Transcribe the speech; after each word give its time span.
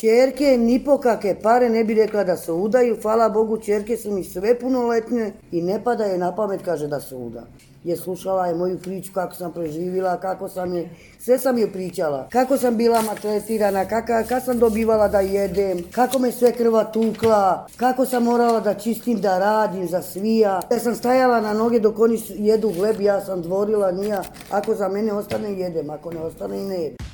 Čerke 0.00 0.56
ni 0.58 0.84
po 0.84 0.98
kakve 0.98 1.34
pare 1.42 1.68
ne 1.68 1.84
bi 1.84 1.94
rekla 1.94 2.24
da 2.24 2.36
se 2.36 2.52
udaju, 2.52 2.96
hvala 3.02 3.28
Bogu, 3.28 3.58
čerke 3.58 3.96
su 3.96 4.10
mi 4.10 4.24
sve 4.24 4.58
punoletne 4.60 5.32
i 5.52 5.62
ne 5.62 5.84
pada 5.84 6.04
je 6.04 6.18
na 6.18 6.34
pamet, 6.34 6.62
kaže 6.64 6.86
da 6.86 7.00
se 7.00 7.14
uda. 7.14 7.42
Je 7.84 7.96
slušala 7.96 8.46
je 8.46 8.54
moju 8.54 8.78
priču 8.78 9.12
kako 9.12 9.34
sam 9.34 9.52
preživila, 9.52 10.20
kako 10.20 10.48
sam 10.48 10.74
je, 10.74 10.90
sve 11.18 11.38
sam 11.38 11.58
je 11.58 11.72
pričala. 11.72 12.28
Kako 12.32 12.56
sam 12.56 12.76
bila 12.76 13.02
matretirana, 13.02 13.84
kako, 13.84 14.12
kako 14.28 14.44
sam 14.44 14.58
dobivala 14.58 15.08
da 15.08 15.20
jedem, 15.20 15.82
kako 15.90 16.18
me 16.18 16.32
sve 16.32 16.52
krva 16.52 16.84
tukla, 16.84 17.66
kako 17.76 18.06
sam 18.06 18.24
morala 18.24 18.60
da 18.60 18.74
čistim, 18.74 19.20
da 19.20 19.38
radim, 19.38 19.88
za 19.88 20.02
svija. 20.02 20.60
Ja 20.70 20.78
sam 20.78 20.94
stajala 20.94 21.40
na 21.40 21.52
noge 21.52 21.80
dok 21.80 21.98
oni 21.98 22.22
jedu 22.28 22.72
hleb, 22.72 23.00
ja 23.00 23.20
sam 23.20 23.42
dvorila, 23.42 23.92
nija, 23.92 24.22
ako 24.50 24.74
za 24.74 24.88
mene 24.88 25.12
ostane 25.12 25.52
jedem, 25.52 25.90
ako 25.90 26.12
ne 26.12 26.20
ostane 26.20 26.58
i 26.58 26.64
ne 26.64 26.82
jedem. 26.82 27.11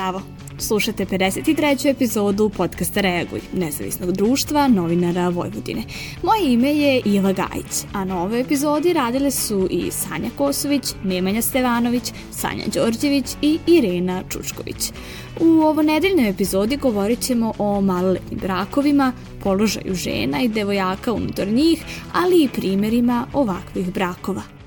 Zdravo! 0.00 0.22
Slušate 0.58 1.06
53. 1.06 1.90
epizodu 1.90 2.50
podcasta 2.56 3.00
Reaguj, 3.00 3.40
nezavisnog 3.52 4.12
društva 4.12 4.68
novinara 4.68 5.28
Vojvodine. 5.28 5.82
Moje 6.22 6.52
ime 6.52 6.74
je 6.74 7.02
Iva 7.04 7.32
Gajić, 7.32 7.84
a 7.92 8.04
na 8.04 8.22
ovoj 8.22 8.40
epizodi 8.40 8.92
radile 8.92 9.30
su 9.30 9.68
i 9.70 9.90
Sanja 9.90 10.30
Kosović, 10.38 10.94
Nemanja 11.04 11.42
Stevanović, 11.42 12.12
Sanja 12.30 12.64
Đorđević 12.74 13.24
i 13.42 13.58
Irena 13.66 14.22
Čučković. 14.28 14.92
U 15.40 15.46
ovo 15.46 15.82
nedeljnoj 15.82 16.28
epizodi 16.28 16.76
govorit 16.76 17.20
ćemo 17.20 17.52
o 17.58 17.80
maloletnim 17.80 18.40
brakovima, 18.40 19.12
položaju 19.42 19.94
žena 19.94 20.42
i 20.42 20.48
devojaka 20.48 21.12
unutar 21.12 21.48
njih, 21.48 21.84
ali 22.12 22.42
i 22.42 22.48
primerima 22.48 23.26
ovakvih 23.32 23.92
brakova. 23.92 24.59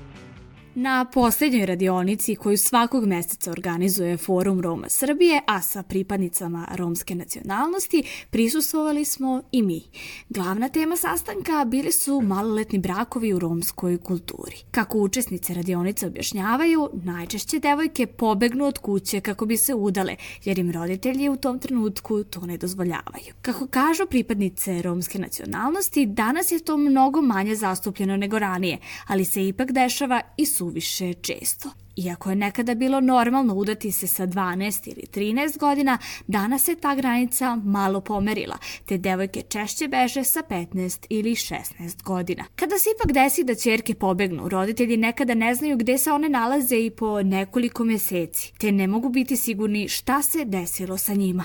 Na 0.76 1.04
poslednjoj 1.04 1.66
radionici 1.66 2.34
koju 2.36 2.58
svakog 2.58 3.06
meseca 3.06 3.50
organizuje 3.50 4.16
Forum 4.16 4.60
Roma 4.60 4.88
Srbije, 4.88 5.40
a 5.46 5.62
sa 5.62 5.82
pripadnicama 5.82 6.68
romske 6.74 7.14
nacionalnosti, 7.14 8.02
prisustovali 8.30 9.04
smo 9.04 9.42
i 9.52 9.62
mi. 9.62 9.82
Glavna 10.28 10.68
tema 10.68 10.96
sastanka 10.96 11.64
bili 11.64 11.92
su 11.92 12.20
maloletni 12.20 12.78
brakovi 12.78 13.32
u 13.32 13.38
romskoj 13.38 13.98
kulturi. 13.98 14.56
Kako 14.70 14.98
učesnice 14.98 15.54
radionice 15.54 16.06
objašnjavaju, 16.06 16.90
najčešće 16.92 17.58
devojke 17.58 18.06
pobegnu 18.06 18.64
od 18.64 18.78
kuće 18.78 19.20
kako 19.20 19.46
bi 19.46 19.56
se 19.56 19.74
udale, 19.74 20.16
jer 20.44 20.58
im 20.58 20.72
roditelji 20.72 21.28
u 21.28 21.36
tom 21.36 21.58
trenutku 21.58 22.24
to 22.24 22.46
ne 22.46 22.56
dozvoljavaju. 22.56 23.34
Kako 23.42 23.66
kažu 23.66 24.06
pripadnice 24.06 24.82
romske 24.82 25.18
nacionalnosti, 25.18 26.06
danas 26.06 26.52
je 26.52 26.58
to 26.58 26.76
mnogo 26.76 27.20
manje 27.20 27.54
zastupljeno 27.54 28.16
nego 28.16 28.38
ranije, 28.38 28.78
ali 29.06 29.24
se 29.24 29.48
ipak 29.48 29.72
dešava 29.72 30.20
i 30.36 30.46
su 30.46 30.63
suviše 30.64 31.14
često. 31.14 31.70
Iako 31.96 32.30
je 32.30 32.36
nekada 32.36 32.74
bilo 32.74 33.00
normalno 33.00 33.54
udati 33.54 33.92
se 33.92 34.06
sa 34.06 34.26
12 34.26 34.88
ili 34.88 35.02
13 35.14 35.58
godina, 35.58 35.98
danas 36.26 36.64
se 36.64 36.74
ta 36.74 36.94
granica 36.94 37.56
malo 37.64 38.00
pomerila, 38.00 38.58
te 38.86 38.98
devojke 38.98 39.42
češće 39.42 39.88
beže 39.88 40.24
sa 40.24 40.42
15 40.50 41.06
ili 41.08 41.30
16 41.30 42.02
godina. 42.02 42.44
Kada 42.56 42.78
se 42.78 42.88
ipak 42.96 43.12
desi 43.12 43.44
da 43.44 43.54
čerke 43.54 43.94
pobegnu, 43.94 44.48
roditelji 44.48 44.96
nekada 44.96 45.34
ne 45.34 45.54
znaju 45.54 45.76
gde 45.76 45.98
se 45.98 46.12
one 46.12 46.28
nalaze 46.28 46.76
i 46.76 46.90
po 46.90 47.22
nekoliko 47.22 47.84
meseci, 47.84 48.52
te 48.58 48.72
ne 48.72 48.86
mogu 48.86 49.08
biti 49.08 49.36
sigurni 49.36 49.88
šta 49.88 50.22
se 50.22 50.44
desilo 50.44 50.98
sa 50.98 51.14
njima. 51.14 51.44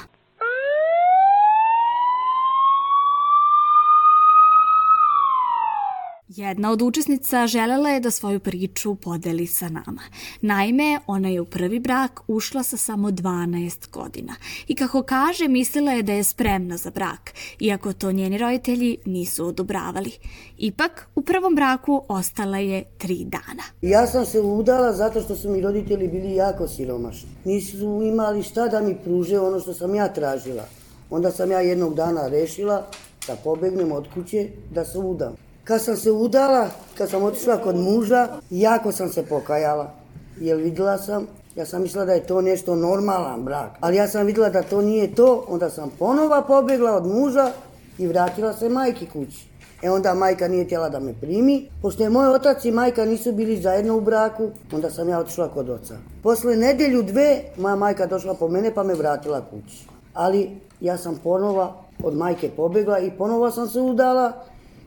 Jedna 6.40 6.72
od 6.72 6.82
učesnica 6.82 7.48
želela 7.48 7.90
je 7.90 8.00
da 8.00 8.12
svoju 8.12 8.40
priču 8.40 8.96
podeli 8.96 9.48
sa 9.48 9.70
nama. 9.70 10.02
Naime, 10.42 11.00
ona 11.08 11.30
je 11.30 11.42
u 11.42 11.46
prvi 11.46 11.80
brak 11.80 12.20
ušla 12.28 12.64
sa 12.64 12.78
samo 12.78 13.10
12 13.10 13.92
godina 13.92 14.34
i 14.68 14.76
kako 14.76 15.04
kaže, 15.04 15.48
mislila 15.48 15.92
je 15.92 16.04
da 16.04 16.14
je 16.14 16.24
spremna 16.24 16.78
za 16.78 16.92
brak, 16.92 17.34
iako 17.60 17.94
to 17.94 18.12
njeni 18.12 18.38
roditelji 18.38 18.98
nisu 19.06 19.48
odobravali. 19.48 20.12
Ipak, 20.58 21.08
u 21.16 21.22
prvom 21.22 21.56
braku 21.56 22.04
ostala 22.08 22.58
je 22.58 22.84
tri 22.98 23.26
dana. 23.26 23.64
Ja 23.82 24.08
sam 24.08 24.26
se 24.26 24.40
udala 24.40 24.94
zato 24.94 25.22
što 25.22 25.36
su 25.36 25.50
mi 25.50 25.62
roditelji 25.62 26.08
bili 26.08 26.36
jako 26.36 26.68
siromašni. 26.68 27.30
Nisu 27.46 28.02
imali 28.04 28.44
šta 28.44 28.68
da 28.68 28.82
mi 28.82 28.96
pruže 29.04 29.40
ono 29.40 29.60
što 29.60 29.74
sam 29.74 29.96
ja 29.96 30.14
tražila. 30.14 30.64
Onda 31.10 31.32
sam 31.32 31.52
ja 31.52 31.60
jednog 31.60 31.96
dana 31.96 32.28
rešila 32.28 32.88
da 33.28 33.36
pobegnem 33.36 33.92
od 33.92 34.08
kuće, 34.14 34.48
da 34.72 34.86
se 34.86 34.98
udam. 34.98 35.49
Kad 35.70 35.82
sam 35.82 35.98
se 35.98 36.12
udala, 36.12 36.68
kad 36.98 37.10
sam 37.10 37.24
otišla 37.24 37.58
kod 37.58 37.76
muža, 37.76 38.28
jako 38.50 38.92
sam 38.92 39.10
se 39.10 39.24
pokajala. 39.24 39.92
Jer 40.40 40.58
videla 40.58 40.98
sam, 40.98 41.28
ja 41.56 41.66
sam 41.66 41.82
mislila 41.82 42.06
da 42.06 42.14
je 42.14 42.28
to 42.28 42.42
nešto 42.42 42.76
normalan 42.76 43.44
brak. 43.44 43.72
Ali 43.80 43.98
ja 43.98 44.08
sam 44.08 44.26
videla 44.26 44.50
da 44.50 44.64
to 44.64 44.82
nije 44.82 45.16
to, 45.16 45.46
onda 45.48 45.70
sam 45.70 45.92
ponova 46.00 46.42
pobegla 46.42 46.96
od 46.96 47.06
muža 47.06 47.52
i 47.98 48.08
vratila 48.08 48.54
se 48.54 48.70
majki 48.70 49.06
kući. 49.06 49.48
E 49.84 49.90
onda 49.90 50.14
majka 50.14 50.48
nije 50.48 50.66
htjela 50.66 50.90
da 50.90 51.00
me 51.00 51.14
primi. 51.22 51.70
Pošto 51.82 52.04
je 52.04 52.10
moj 52.10 52.28
otac 52.28 52.66
i 52.66 52.72
majka 52.72 53.06
nisu 53.06 53.32
bili 53.32 53.62
zajedno 53.62 53.98
u 53.98 54.02
braku, 54.02 54.50
onda 54.72 54.90
sam 54.90 55.10
ja 55.10 55.20
otišla 55.20 55.48
kod 55.48 55.70
oca. 55.70 55.96
Posle 56.24 56.56
nedelju 56.56 57.04
dve, 57.04 57.42
moja 57.58 57.76
majka 57.76 58.06
došla 58.06 58.34
po 58.34 58.48
mene 58.48 58.74
pa 58.74 58.84
me 58.84 58.94
vratila 58.94 59.42
kući. 59.42 59.86
Ali 60.14 60.50
ja 60.82 60.98
sam 60.98 61.20
ponova 61.24 61.74
od 62.04 62.18
majke 62.18 62.50
pobegla 62.58 63.00
i 63.00 63.12
ponova 63.12 63.52
sam 63.52 63.68
se 63.68 63.80
udala 63.80 64.34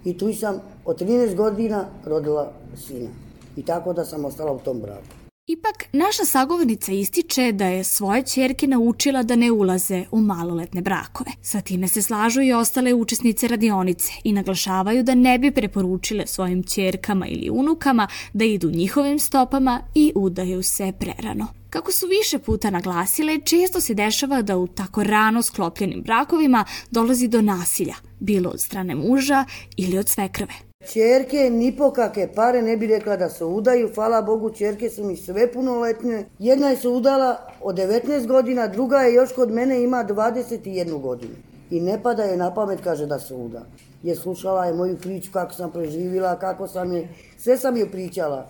i 0.04 0.18
tu 0.18 0.32
sam 0.32 0.60
od 0.84 1.00
13 1.00 1.34
godina 1.34 1.86
rodila 2.04 2.52
sina. 2.76 3.10
I 3.56 3.62
tako 3.62 3.92
da 3.92 4.04
sam 4.04 4.24
ostala 4.24 4.52
u 4.52 4.58
tom 4.58 4.80
braku. 4.80 5.21
Ipak, 5.46 5.84
naša 5.92 6.24
sagovornica 6.24 6.92
ističe 6.92 7.52
da 7.52 7.66
je 7.66 7.84
svoje 7.84 8.22
čerke 8.22 8.66
naučila 8.66 9.22
da 9.22 9.36
ne 9.36 9.50
ulaze 9.50 10.04
u 10.10 10.20
maloletne 10.20 10.82
brakove. 10.82 11.30
Sa 11.42 11.60
time 11.60 11.88
se 11.88 12.02
slažu 12.02 12.42
i 12.42 12.52
ostale 12.52 12.94
učesnice 12.94 13.48
radionice 13.48 14.12
i 14.24 14.32
naglašavaju 14.32 15.02
da 15.02 15.14
ne 15.14 15.38
bi 15.38 15.50
preporučile 15.50 16.26
svojim 16.26 16.62
čerkama 16.62 17.26
ili 17.26 17.50
unukama 17.50 18.08
da 18.32 18.44
idu 18.44 18.70
njihovim 18.70 19.18
stopama 19.18 19.80
i 19.94 20.12
udaju 20.14 20.62
se 20.62 20.92
prerano. 20.98 21.46
Kako 21.70 21.92
su 21.92 22.06
više 22.06 22.38
puta 22.38 22.70
naglasile, 22.70 23.40
često 23.40 23.80
se 23.80 23.94
dešava 23.94 24.42
da 24.42 24.56
u 24.56 24.66
tako 24.66 25.04
rano 25.04 25.42
sklopljenim 25.42 26.02
brakovima 26.02 26.64
dolazi 26.90 27.28
do 27.28 27.42
nasilja, 27.42 27.94
bilo 28.20 28.50
od 28.50 28.60
strane 28.60 28.94
muža 28.94 29.44
ili 29.76 29.98
od 29.98 30.08
svekrve. 30.08 30.71
Čerke 30.86 31.50
ni 31.50 31.76
po 31.76 31.90
kakve 31.90 32.26
pare 32.34 32.62
ne 32.62 32.76
bi 32.76 32.86
rekla 32.86 33.16
da 33.16 33.28
se 33.28 33.44
udaju, 33.44 33.90
hvala 33.94 34.22
Bogu, 34.22 34.50
čerke 34.50 34.90
su 34.90 35.04
mi 35.04 35.16
sve 35.16 35.52
punoletne. 35.52 36.24
Jedna 36.38 36.68
je 36.68 36.76
se 36.76 36.88
udala 36.88 37.36
od 37.60 37.76
19 37.76 38.26
godina, 38.26 38.66
druga 38.66 38.98
je 38.98 39.14
još 39.14 39.32
kod 39.32 39.50
mene 39.50 39.82
ima 39.82 40.04
21 40.08 41.00
godinu. 41.00 41.34
I 41.70 41.80
ne 41.80 42.02
pada 42.02 42.22
je 42.22 42.36
na 42.36 42.54
pamet, 42.54 42.80
kaže 42.84 43.06
da 43.06 43.18
se 43.18 43.34
uda. 43.34 43.62
Je 44.02 44.16
slušala 44.16 44.66
je 44.66 44.74
moju 44.74 44.96
priču 44.96 45.30
kako 45.32 45.52
sam 45.54 45.70
preživila, 45.70 46.38
kako 46.38 46.68
sam 46.68 46.92
je, 46.92 47.08
sve 47.38 47.56
sam 47.56 47.76
je 47.76 47.90
pričala 47.90 48.48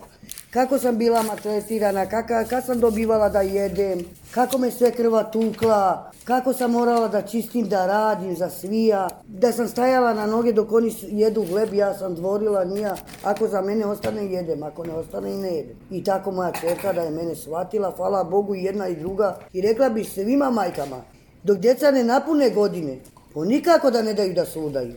kako 0.53 0.77
sam 0.77 0.97
bila 0.97 1.23
maltretirana, 1.23 2.05
kako, 2.05 2.33
kako 2.49 2.65
sam 2.65 2.79
dobivala 2.79 3.29
da 3.29 3.41
jedem, 3.41 3.99
kako 4.31 4.57
me 4.57 4.71
sve 4.71 4.91
krva 4.91 5.23
tukla, 5.23 6.11
kako 6.23 6.53
sam 6.53 6.71
morala 6.71 7.07
da 7.07 7.21
čistim, 7.21 7.69
da 7.69 7.85
radim, 7.85 8.35
za 8.35 8.49
svija, 8.49 9.09
da 9.27 9.51
sam 9.51 9.67
stajala 9.67 10.13
na 10.13 10.25
noge 10.25 10.53
dok 10.53 10.71
oni 10.71 10.95
jedu 11.07 11.45
hleb, 11.45 11.73
ja 11.73 11.93
sam 11.93 12.15
dvorila, 12.15 12.65
nija, 12.65 12.95
ako 13.23 13.47
za 13.47 13.61
mene 13.61 13.85
ostane 13.85 14.25
jedem, 14.25 14.63
ako 14.63 14.85
ne 14.85 14.93
ostane 14.93 15.33
i 15.33 15.37
ne 15.37 15.55
jedem. 15.55 15.75
I 15.91 16.03
tako 16.03 16.31
moja 16.31 16.51
čerka 16.61 16.93
da 16.93 17.01
je 17.01 17.11
mene 17.11 17.35
shvatila, 17.35 17.93
hvala 17.97 18.23
Bogu 18.23 18.55
i 18.55 18.63
jedna 18.63 18.87
i 18.87 18.95
druga, 18.95 19.39
i 19.53 19.61
rekla 19.61 19.89
bi 19.89 20.03
svima 20.03 20.51
majkama, 20.51 21.01
dok 21.43 21.57
djeca 21.57 21.91
ne 21.91 22.03
napune 22.03 22.49
godine, 22.49 22.97
po 23.33 23.45
nikako 23.45 23.91
da 23.91 24.01
ne 24.01 24.13
daju 24.13 24.33
da 24.33 24.45
se 24.45 24.59
udaju. 24.59 24.93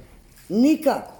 Nikako. 0.49 1.13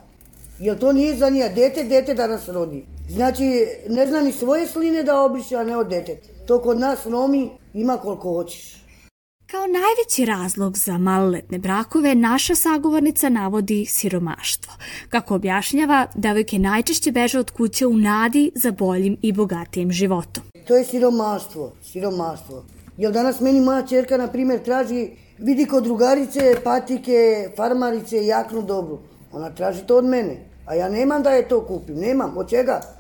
Jer 0.59 0.79
to 0.79 0.93
nije 0.93 1.17
za 1.17 1.31
nija. 1.31 1.49
Dete, 1.49 1.85
dete 1.85 2.15
da 2.15 2.27
nas 2.27 2.49
rodi. 2.49 2.96
Znači, 3.09 3.67
ne 3.89 4.07
zna 4.07 4.21
ni 4.21 4.33
svoje 4.33 4.67
sline 4.67 5.03
da 5.03 5.21
obriše, 5.21 5.57
a 5.57 5.65
ne 5.65 5.77
od 5.77 5.89
deteta. 5.89 6.29
To 6.47 6.63
kod 6.63 6.81
nas 6.81 7.07
Romi 7.07 7.51
ima 7.75 7.97
koliko 7.97 8.33
hoćeš. 8.33 8.87
Kao 9.51 9.67
najveći 9.67 10.25
razlog 10.25 10.79
za 10.79 10.99
maloletne 10.99 11.59
brakove 11.59 12.15
naša 12.15 12.55
sagovornica 12.55 13.29
navodi 13.29 13.87
siromaštvo. 13.89 14.73
Kako 15.09 15.35
objašnjava, 15.35 16.07
devojke 16.15 16.59
najčešće 16.59 17.13
beže 17.13 17.39
od 17.39 17.51
kuće 17.51 17.87
u 17.87 17.97
nadi 17.97 18.53
za 18.55 18.71
boljim 18.71 19.17
i 19.23 19.33
bogatijim 19.33 19.93
životom. 19.93 20.43
To 20.69 20.77
je 20.77 20.85
siromaštvo, 20.85 21.73
siromaštvo. 21.83 22.65
Jer 22.97 23.13
danas 23.13 23.41
meni 23.41 23.61
moja 23.61 23.87
čerka, 23.87 24.17
na 24.17 24.29
primjer, 24.29 24.63
traži, 24.63 25.11
vidi 25.39 25.67
kod 25.67 25.85
drugarice, 25.85 26.57
patike, 26.65 27.51
farmarice, 27.57 28.27
jaknu 28.27 28.63
dobru. 28.63 28.99
Ona 29.33 29.51
traži 29.51 29.87
to 29.87 29.97
od 29.97 30.05
mene. 30.05 30.37
A 30.67 30.75
ja 30.75 30.89
nemam 30.89 31.23
da 31.23 31.31
je 31.31 31.49
to 31.49 31.67
kupim, 31.67 31.97
nemam. 31.97 32.37
Od 32.37 32.51
čega? 32.51 32.96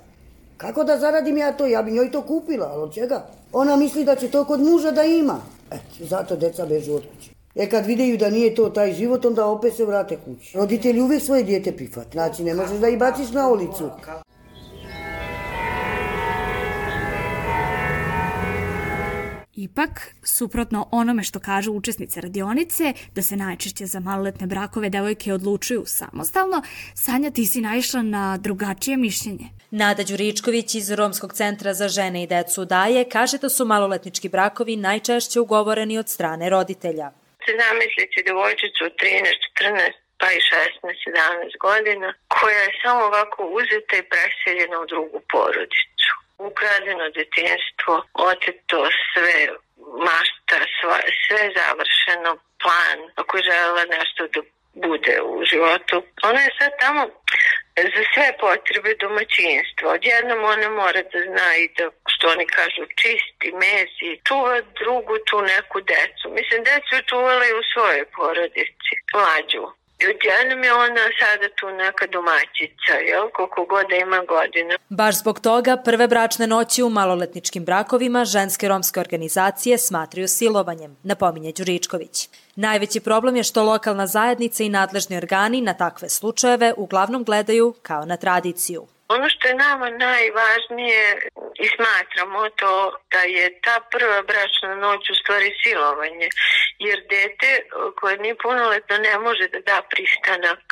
Kako 0.57 0.85
da 0.85 0.99
zaradim 0.99 1.37
ja 1.37 1.53
to? 1.53 1.67
Ja 1.67 1.83
bi 1.83 1.93
njoj 1.93 2.11
to 2.11 2.23
kupila, 2.23 2.67
ali 2.67 2.83
od 2.83 2.95
čega? 2.95 3.27
Ona 3.53 3.77
misli 3.77 4.05
da 4.05 4.17
će 4.17 4.29
to 4.29 4.45
kod 4.45 4.61
muža 4.61 4.91
da 4.91 5.03
ima. 5.03 5.41
Eto, 5.71 6.05
zato 6.05 6.37
deca 6.37 6.67
bežu 6.67 6.95
od 6.95 7.03
kuće. 7.03 7.31
E 7.55 7.71
kad 7.71 7.87
videju 7.87 8.17
da 8.17 8.31
nije 8.31 8.55
to 8.55 8.69
taj 8.69 8.93
život, 8.93 9.25
onda 9.25 9.47
opet 9.47 9.75
se 9.75 9.85
vrate 9.85 10.17
kući. 10.25 10.57
Roditelji 10.57 11.01
uvijek 11.01 11.23
svoje 11.23 11.43
dijete 11.43 11.73
prihvat. 11.73 12.07
Znači, 12.13 12.45
ne 12.45 12.55
možeš 12.55 12.79
da 12.79 12.89
ih 12.89 12.99
baciš 12.99 13.31
na 13.31 13.49
ulicu. 13.49 13.91
Ipak, 19.55 20.15
suprotno 20.23 20.89
onome 20.91 21.23
što 21.23 21.41
kažu 21.41 21.73
učesnice 21.73 22.21
radionice, 22.21 22.93
da 23.15 23.23
se 23.23 23.37
najčešće 23.37 23.87
za 23.87 24.01
maloletne 24.01 24.47
brakove 24.47 24.91
devojke 24.91 25.33
odlučuju 25.33 25.83
samostalno, 25.87 26.63
Sanja 26.95 27.31
ti 27.31 27.47
si 27.47 27.61
naišla 27.61 28.03
na 28.03 28.37
drugačije 28.37 28.97
mišljenje. 28.97 29.56
Nada 29.71 30.03
Đuričković 30.09 30.75
iz 30.75 30.93
Romskog 30.93 31.33
centra 31.33 31.75
za 31.75 31.89
žene 31.89 32.23
i 32.23 32.27
decu 32.27 32.65
daje 32.65 33.11
kaže 33.11 33.39
da 33.39 33.49
su 33.49 33.65
maloletnički 33.65 34.29
brakovi 34.29 34.77
najčešće 34.77 35.41
ugovoreni 35.41 35.99
od 35.99 36.09
strane 36.09 36.51
roditelja. 36.51 37.11
Zamislite 37.63 38.23
devojčicu 38.27 38.85
13, 38.85 38.93
14, 39.61 39.93
pa 40.21 40.27
i 40.33 40.39
16, 40.39 40.95
17 41.07 41.59
godina, 41.61 42.15
koja 42.29 42.59
je 42.59 42.79
samo 42.83 43.01
ovako 43.05 43.41
uzeta 43.59 43.95
i 43.97 44.09
preseljena 44.13 44.81
u 44.81 44.87
drugu 44.87 45.21
porodicu. 45.33 46.13
Ukradeno 46.39 47.07
detinstvo, 47.19 47.95
oteto 48.15 48.81
sve, 49.13 49.39
mašta, 50.09 50.59
sva, 50.77 50.99
sve 51.25 51.43
završeno, 51.59 52.31
plan, 52.63 52.99
ako 53.21 53.37
je 53.37 53.43
želela 53.51 53.85
nešto 53.97 54.23
da 54.35 54.41
bude 54.87 55.15
u 55.33 55.45
životu. 55.51 55.97
Ona 56.29 56.41
je 56.41 56.57
sad 56.59 56.71
tamo 56.81 57.03
za 57.95 58.03
sve 58.13 58.29
potrebe 58.45 58.91
domaćinstva. 59.05 59.87
Odjednom 59.97 60.41
ona 60.55 60.69
mora 60.81 61.03
da 61.13 61.19
zna 61.29 61.49
i 61.63 61.67
da, 61.77 61.85
što 62.13 62.25
oni 62.35 62.47
kažu, 62.59 62.83
čisti, 63.01 63.49
mezi, 63.65 64.11
čuva 64.29 64.57
drugu 64.81 65.15
tu 65.29 65.37
neku 65.53 65.79
decu. 65.93 66.25
Mislim, 66.39 66.59
decu 66.71 66.91
je 66.97 67.09
čuvala 67.11 67.45
i 67.47 67.59
u 67.61 67.63
svojoj 67.73 68.05
porodici, 68.17 68.93
mlađu. 69.15 69.65
I 70.01 70.05
odjednom 70.15 70.65
je 70.65 70.73
ona 70.75 71.05
sada 71.21 71.49
tu 71.59 71.67
neka 71.71 72.07
domaćica, 72.07 72.93
jel, 73.11 73.25
koliko 73.37 73.65
god 73.65 73.85
da 73.91 73.97
ima 73.97 74.21
godina. 74.35 74.75
Baš 74.89 75.15
zbog 75.23 75.41
toga 75.41 75.77
prve 75.85 76.07
bračne 76.09 76.47
noći 76.47 76.83
u 76.83 76.89
maloletničkim 76.89 77.65
brakovima 77.65 78.25
ženske 78.25 78.69
romske 78.69 79.01
organizacije 79.01 79.79
smatraju 79.79 80.29
silovanjem, 80.29 80.97
napominje 81.03 81.53
Đuričković. 81.57 82.29
Najveći 82.57 83.01
problem 83.01 83.37
je 83.37 83.45
što 83.45 83.63
lokalna 83.63 84.07
zajednica 84.07 84.63
i 84.63 84.69
nadležni 84.69 85.17
organi 85.17 85.61
na 85.61 85.75
takve 85.75 86.09
slučajeve 86.09 86.73
uglavnom 86.77 87.25
gledaju 87.25 87.75
kao 87.83 88.05
na 88.05 88.17
tradiciju. 88.17 88.87
Ono 89.09 89.29
što 89.29 89.49
je 89.49 89.55
nama 89.55 89.91
najvažnije 89.91 91.03
i 91.65 91.67
smatramo 91.77 92.49
to 92.61 92.73
da 93.13 93.19
je 93.19 93.61
ta 93.61 93.77
prva 93.93 94.23
bračna 94.23 94.75
noć 94.75 95.11
u 95.11 95.15
stvari 95.15 95.51
silovanje, 95.63 96.29
jer 96.79 96.99
dete 97.11 97.51
koje 98.01 98.19
nije 98.19 98.37
punoletno 98.45 98.97
ne 98.99 99.19
može 99.19 99.49
da 99.53 99.61
da 99.71 99.79
pristanak, 99.91 100.63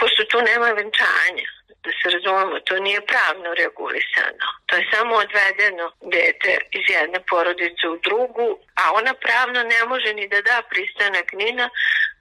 pošto 0.00 0.20
tu 0.30 0.38
nema 0.50 0.68
venčanja 0.78 1.48
da 1.84 1.90
se 1.98 2.06
razumemo, 2.16 2.60
to 2.68 2.74
nije 2.86 3.08
pravno 3.12 3.48
regulisano. 3.62 4.46
To 4.66 4.72
je 4.76 4.88
samo 4.92 5.12
odvedeno 5.24 5.86
dete 6.16 6.52
iz 6.78 6.84
jedne 6.96 7.20
porodice 7.30 7.84
u 7.94 7.96
drugu, 8.06 8.48
ona 8.92 9.14
pravno 9.14 9.62
ne 9.62 9.80
može 9.88 10.14
ni 10.14 10.28
da 10.28 10.40
da 10.42 10.62
pristanak 10.70 11.32
ni 11.32 11.52
na 11.52 11.70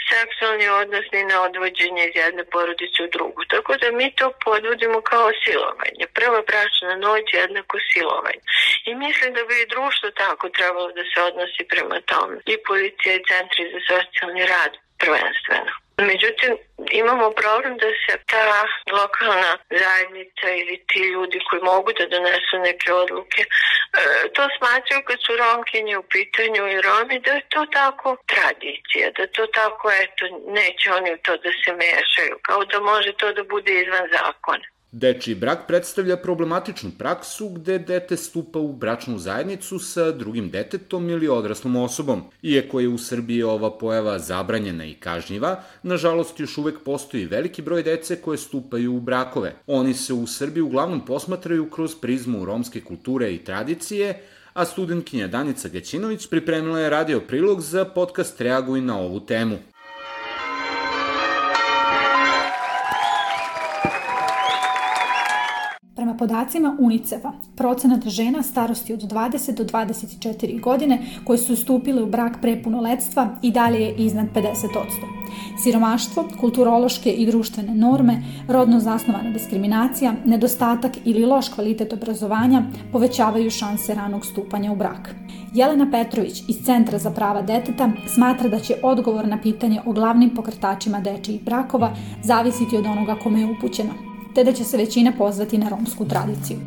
seksualni 0.09 0.67
odnos 0.81 1.05
ni 1.13 1.23
na 1.23 1.37
odvođenje 1.47 2.03
iz 2.05 2.15
jedne 2.23 2.43
porodice 2.53 2.99
u 3.03 3.13
drugu. 3.15 3.41
Tako 3.53 3.71
da 3.81 3.87
mi 3.91 4.15
to 4.19 4.27
podvodimo 4.45 5.01
kao 5.01 5.29
silovanje. 5.43 6.05
Prva 6.17 6.41
bračna 6.49 6.95
noć 7.05 7.25
je 7.33 7.39
jednako 7.39 7.77
silovanje. 7.91 8.43
I 8.89 8.91
mislim 8.95 9.29
da 9.33 9.41
bi 9.47 9.55
i 9.61 9.71
društvo 9.73 10.07
tako 10.23 10.45
trebalo 10.57 10.89
da 10.97 11.03
se 11.11 11.17
odnosi 11.29 11.63
prema 11.71 11.97
tome. 12.11 12.37
I 12.53 12.55
policija 12.69 13.11
i 13.15 13.25
centri 13.29 13.63
za 13.73 13.79
socijalni 13.89 14.43
rad 14.53 14.71
prvenstveno. 15.01 15.84
Međutim, 15.97 16.57
imamo 16.91 17.31
problem 17.31 17.77
da 17.77 17.87
se 18.03 18.17
ta 18.25 18.65
lokalna 18.91 19.57
zajednica 19.69 20.47
ili 20.49 20.83
ti 20.87 20.99
ljudi 20.99 21.39
koji 21.49 21.61
mogu 21.61 21.89
da 21.99 22.05
donesu 22.05 22.55
neke 22.63 22.93
odluke, 22.93 23.41
e, 23.41 23.47
to 24.33 24.47
smatraju 24.57 25.01
kad 25.07 25.19
su 25.25 25.31
Romkinje 25.35 25.97
u 25.97 26.03
pitanju 26.03 26.67
i 26.67 26.81
Romi, 26.81 27.19
da 27.19 27.31
je 27.31 27.49
to 27.49 27.65
tako 27.65 28.17
tradicija, 28.25 29.11
da 29.17 29.27
to 29.27 29.47
tako, 29.47 29.91
eto, 30.03 30.23
neće 30.47 30.93
oni 30.93 31.13
u 31.13 31.17
to 31.17 31.37
da 31.37 31.49
se 31.61 31.71
mešaju, 31.85 32.39
kao 32.41 32.65
da 32.65 32.79
može 32.79 33.11
to 33.13 33.33
da 33.33 33.43
bude 33.43 33.71
izvan 33.73 34.07
zakona. 34.17 34.65
Dečiji 34.95 35.35
brak 35.35 35.65
predstavlja 35.67 36.15
problematičnu 36.17 36.91
praksu 36.97 37.49
gde 37.49 37.79
dete 37.79 38.17
stupa 38.17 38.59
u 38.59 38.73
bračnu 38.73 39.17
zajednicu 39.19 39.79
sa 39.79 40.11
drugim 40.11 40.49
detetom 40.49 41.09
ili 41.09 41.27
odraslom 41.27 41.75
osobom. 41.75 42.21
Iako 42.41 42.79
je 42.79 42.87
u 42.87 42.97
Srbiji 42.97 43.43
ova 43.43 43.77
pojava 43.77 44.19
zabranjena 44.19 44.85
i 44.85 44.93
kažnjiva, 44.93 45.63
nažalost 45.83 46.39
još 46.39 46.57
uvek 46.57 46.79
postoji 46.85 47.25
veliki 47.25 47.61
broj 47.61 47.83
dece 47.83 48.21
koje 48.21 48.37
stupaju 48.37 48.95
u 48.95 48.99
brakove. 48.99 49.53
Oni 49.67 49.93
se 49.93 50.13
u 50.13 50.27
Srbiji 50.27 50.61
uglavnom 50.61 51.05
posmatraju 51.05 51.69
kroz 51.69 51.95
prizmu 52.01 52.45
romske 52.45 52.81
kulture 52.81 53.33
i 53.33 53.43
tradicije, 53.43 54.21
a 54.53 54.65
studentkinja 54.65 55.27
Danica 55.27 55.69
Gećinović 55.69 56.27
pripremila 56.27 56.79
je 56.79 56.89
radio 56.89 57.19
prilog 57.19 57.61
za 57.61 57.85
podcast 57.85 58.41
Reaguj 58.41 58.81
na 58.81 58.99
ovu 58.99 59.19
temu. 59.19 59.57
Podacima 66.17 66.75
UNICEF-a, 66.79 67.31
procenat 67.55 68.07
žena 68.07 68.43
starosti 68.43 68.93
od 68.93 68.99
20 68.99 69.55
do 69.55 69.63
24 69.63 70.61
godine 70.61 70.99
koje 71.23 71.37
su 71.37 71.55
stupile 71.55 72.03
u 72.03 72.05
brak 72.05 72.37
pre 72.41 72.63
punoletstva 72.63 73.29
i 73.41 73.51
dalje 73.51 73.79
je 73.79 73.95
iznad 73.95 74.27
50%. 74.35 74.45
Siromaštvo, 75.63 76.27
kulturološke 76.39 77.11
i 77.11 77.25
društvene 77.25 77.75
norme, 77.75 78.23
rodno 78.47 78.79
zasnovana 78.79 79.31
diskriminacija, 79.31 80.13
nedostatak 80.25 80.91
ili 81.05 81.25
loš 81.25 81.49
kvalitet 81.49 81.93
obrazovanja 81.93 82.63
povećavaju 82.91 83.51
šanse 83.51 83.95
ranog 83.95 84.25
stupanja 84.25 84.71
u 84.71 84.75
brak. 84.75 85.15
Jelena 85.53 85.91
Petrović 85.91 86.43
iz 86.47 86.55
Centra 86.65 86.97
za 86.97 87.11
prava 87.11 87.41
deteta 87.41 87.91
smatra 88.07 88.49
da 88.49 88.59
će 88.59 88.75
odgovor 88.83 89.27
na 89.27 89.41
pitanje 89.41 89.81
o 89.85 89.93
glavnim 89.93 90.35
pokretačima 90.35 90.99
dečijih 90.99 91.43
brakova 91.43 91.95
zavisiti 92.23 92.77
od 92.77 92.85
onoga 92.85 93.15
kome 93.23 93.39
je 93.39 93.51
upućeno 93.57 94.14
te 94.35 94.43
da 94.43 94.53
će 94.53 94.63
se 94.63 94.77
većina 94.77 95.11
pozvati 95.17 95.57
na 95.57 95.69
romsku 95.69 96.05
tradiciju. 96.05 96.57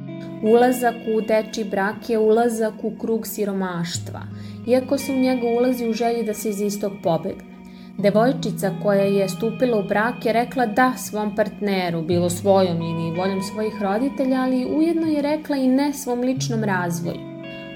Ulazak 0.43 0.95
u 1.17 1.21
deči 1.21 1.65
brak 1.65 2.11
je 2.11 2.19
ulazak 2.19 2.75
u 2.83 2.99
krug 2.99 3.27
siromaštva, 3.27 4.21
iako 4.67 4.99
se 4.99 5.13
u 5.13 5.19
njega 5.19 5.47
ulazi 5.59 5.89
u 5.89 5.93
želji 5.93 6.23
da 6.23 6.35
se 6.35 6.51
iz 6.51 6.61
istog 6.61 6.93
pobegne. 7.03 7.59
Devojčica 7.99 8.71
koja 8.83 9.03
je 9.03 9.29
stupila 9.29 9.79
u 9.79 9.83
brak 9.83 10.27
je 10.27 10.33
rekla 10.33 10.67
da 10.67 10.93
svom 10.97 11.35
partneru, 11.37 12.03
bilo 12.03 12.31
svojom 12.31 12.77
ili 12.77 13.17
voljom 13.17 13.43
svojih 13.43 13.83
roditelja, 13.83 14.43
ali 14.43 14.67
ujedno 14.77 15.07
je 15.07 15.23
rekla 15.23 15.57
i 15.57 15.69
ne 15.69 15.93
svom 15.93 16.21
ličnom 16.21 16.65
razvoju. 16.65 17.29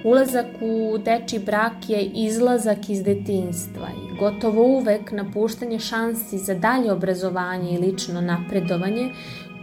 Ulazak 0.05 0.47
u 0.61 0.99
deči 0.99 1.39
brak 1.39 1.89
je 1.89 2.03
izlazak 2.03 2.91
iz 2.91 3.03
detinstva 3.03 3.89
i 3.89 4.19
gotovo 4.19 4.63
uvek 4.63 5.13
napuštanje 5.13 5.79
šansi 5.79 6.39
za 6.39 6.55
dalje 6.55 6.93
obrazovanje 6.93 7.75
i 7.75 7.79
lično 7.79 8.21
napredovanje 8.21 9.11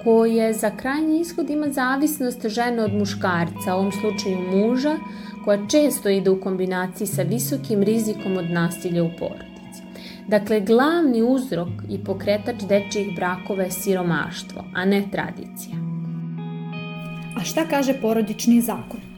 koje 0.04 0.54
za 0.54 0.70
krajnji 0.70 1.22
ishod 1.22 1.50
ima 1.50 1.70
zavisnost 1.70 2.48
žene 2.48 2.84
od 2.84 2.94
muškarca, 2.94 3.76
u 3.76 3.80
ovom 3.80 3.92
slučaju 3.92 4.38
muža, 4.52 4.96
koja 5.46 5.68
često 5.68 6.10
ide 6.10 6.30
u 6.30 6.42
kombinaciji 6.42 7.08
sa 7.08 7.22
visokim 7.22 7.84
rizikom 7.84 8.38
od 8.38 8.52
nasilja 8.52 9.04
u 9.04 9.10
porodici. 9.20 9.82
Dakle, 10.28 10.60
glavni 10.62 11.24
uzrok 11.24 11.70
i 11.90 12.04
pokretač 12.04 12.56
dečijih 12.70 13.16
brakova 13.16 13.64
je 13.64 13.72
siromaštvo, 13.72 14.66
a 14.74 14.86
ne 14.86 15.04
tradicija. 15.12 15.76
A 17.38 17.44
šta 17.44 17.66
kaže 17.70 17.94
porodični 18.02 18.62
zakon? 18.62 19.09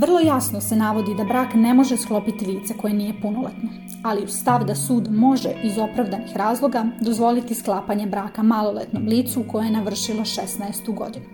Vrlo 0.00 0.20
jasno 0.20 0.60
se 0.60 0.76
navodi 0.76 1.14
da 1.14 1.24
brak 1.24 1.54
ne 1.54 1.74
može 1.74 1.96
sklopiti 1.96 2.46
lice 2.46 2.74
koje 2.76 2.94
nije 2.94 3.20
punoletno, 3.22 3.68
ali 4.02 4.24
u 4.24 4.28
stav 4.28 4.64
da 4.64 4.74
sud 4.74 5.12
može 5.12 5.48
iz 5.64 5.78
opravdanih 5.78 6.36
razloga 6.36 6.84
dozvoliti 7.00 7.54
sklapanje 7.54 8.06
braka 8.06 8.42
maloletnom 8.42 9.06
licu 9.06 9.44
koje 9.48 9.64
je 9.64 9.70
navršilo 9.70 10.20
16. 10.20 10.94
godinu. 10.94 11.26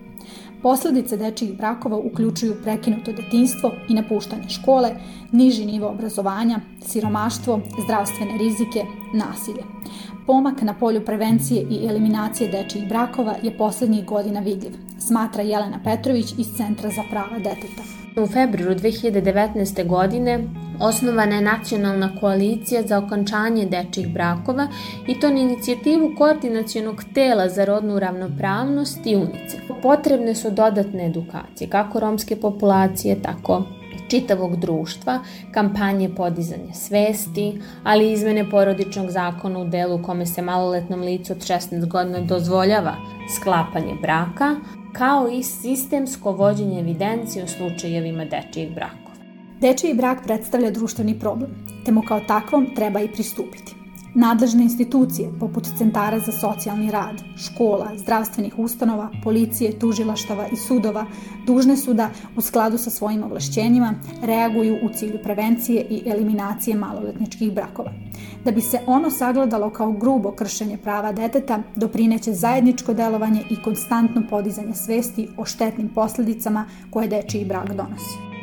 Posledice 0.62 1.16
dečijih 1.16 1.56
brakova 1.56 1.96
uključuju 1.96 2.54
prekinuto 2.62 3.12
detinstvo 3.12 3.70
i 3.88 3.94
napuštanje 3.94 4.48
škole, 4.48 4.90
niži 5.32 5.66
nivo 5.66 5.88
obrazovanja, 5.88 6.60
siromaštvo, 6.86 7.60
zdravstvene 7.84 8.38
rizike, 8.38 8.84
nasilje. 9.14 9.62
Pomak 10.26 10.62
na 10.62 10.74
polju 10.74 11.04
prevencije 11.04 11.66
i 11.70 11.86
eliminacije 11.86 12.50
dečijih 12.50 12.88
brakova 12.88 13.34
je 13.42 13.58
poslednjih 13.58 14.04
godina 14.04 14.40
vidljiv, 14.40 14.72
smatra 14.98 15.42
Jelena 15.42 15.80
Petrović 15.84 16.32
iz 16.38 16.46
Centra 16.56 16.90
za 16.90 17.02
prava 17.10 17.38
deteta. 17.38 18.03
U 18.16 18.26
februaru 18.26 18.74
2019. 18.74 19.86
godine 19.86 20.44
osnovana 20.80 21.34
je 21.36 21.42
nacionalna 21.42 22.10
koalicija 22.20 22.82
za 22.82 22.98
okončanje 22.98 23.66
dečjih 23.66 24.12
brakova 24.12 24.68
i 25.06 25.20
to 25.20 25.30
na 25.30 25.40
inicijativu 25.40 26.10
Koordinacijonog 26.18 27.04
tela 27.14 27.48
za 27.48 27.64
rodnu 27.64 27.98
ravnopravnost 27.98 29.06
i 29.06 29.16
UNICEF. 29.16 29.60
Potrebne 29.82 30.34
su 30.34 30.50
dodatne 30.50 31.06
edukacije, 31.06 31.70
kako 31.70 32.00
romske 32.00 32.36
populacije, 32.36 33.22
tako 33.22 33.62
čitavog 34.08 34.56
društva, 34.56 35.18
kampanje 35.52 36.14
podizanja 36.16 36.72
svesti, 36.72 37.60
ali 37.84 38.08
i 38.08 38.12
izmene 38.12 38.50
porodičnog 38.50 39.10
zakona 39.10 39.58
u 39.58 39.64
delu 39.64 40.02
kome 40.02 40.26
se 40.26 40.42
maloletnom 40.42 41.00
licu 41.00 41.32
od 41.32 41.38
16 41.38 41.86
godina 41.86 42.20
dozvoljava 42.20 42.94
sklapanje 43.36 43.94
braka, 44.02 44.56
kao 44.98 45.28
i 45.28 45.42
sistemsko 45.42 46.32
vođenje 46.32 46.80
evidencije 46.80 47.44
u 47.44 47.48
slučajevima 47.48 48.24
dečijeg 48.24 48.74
braka. 48.74 49.10
Dečiji 49.60 49.94
brak 49.94 50.18
predstavlja 50.24 50.70
društveni 50.70 51.18
problem, 51.20 51.50
te 51.84 51.92
mu 51.92 52.02
kao 52.02 52.20
takvom 52.20 52.74
treba 52.74 53.00
i 53.00 53.08
pristupiti. 53.08 53.83
Nadležne 54.14 54.62
institucije, 54.62 55.30
poput 55.40 55.66
centara 55.78 56.18
za 56.18 56.32
socijalni 56.32 56.90
rad, 56.90 57.22
škola, 57.36 57.90
zdravstvenih 57.96 58.58
ustanova, 58.58 59.10
policije, 59.24 59.78
tužilaštava 59.78 60.46
i 60.52 60.56
sudova, 60.56 61.06
dužne 61.46 61.76
su 61.76 61.94
da, 61.94 62.10
u 62.36 62.40
skladu 62.40 62.78
sa 62.78 62.90
svojim 62.90 63.24
ovlašćenjima, 63.24 63.94
reaguju 64.22 64.78
u 64.82 64.88
cilju 64.88 65.18
prevencije 65.22 65.86
i 65.90 66.02
eliminacije 66.06 66.76
maloletničkih 66.76 67.52
brakova. 67.52 67.92
Da 68.44 68.50
bi 68.50 68.60
se 68.60 68.80
ono 68.86 69.10
sagledalo 69.10 69.70
kao 69.70 69.92
grubo 69.92 70.30
kršenje 70.30 70.76
prava 70.76 71.12
deteta, 71.12 71.62
doprineće 71.76 72.32
zajedničko 72.32 72.94
delovanje 72.94 73.42
i 73.50 73.62
konstantno 73.62 74.22
podizanje 74.30 74.74
svesti 74.74 75.28
o 75.36 75.44
štetnim 75.44 75.88
posledicama 75.88 76.66
koje 76.90 77.08
dečiji 77.08 77.44
brak 77.44 77.72
donosi. 77.72 78.33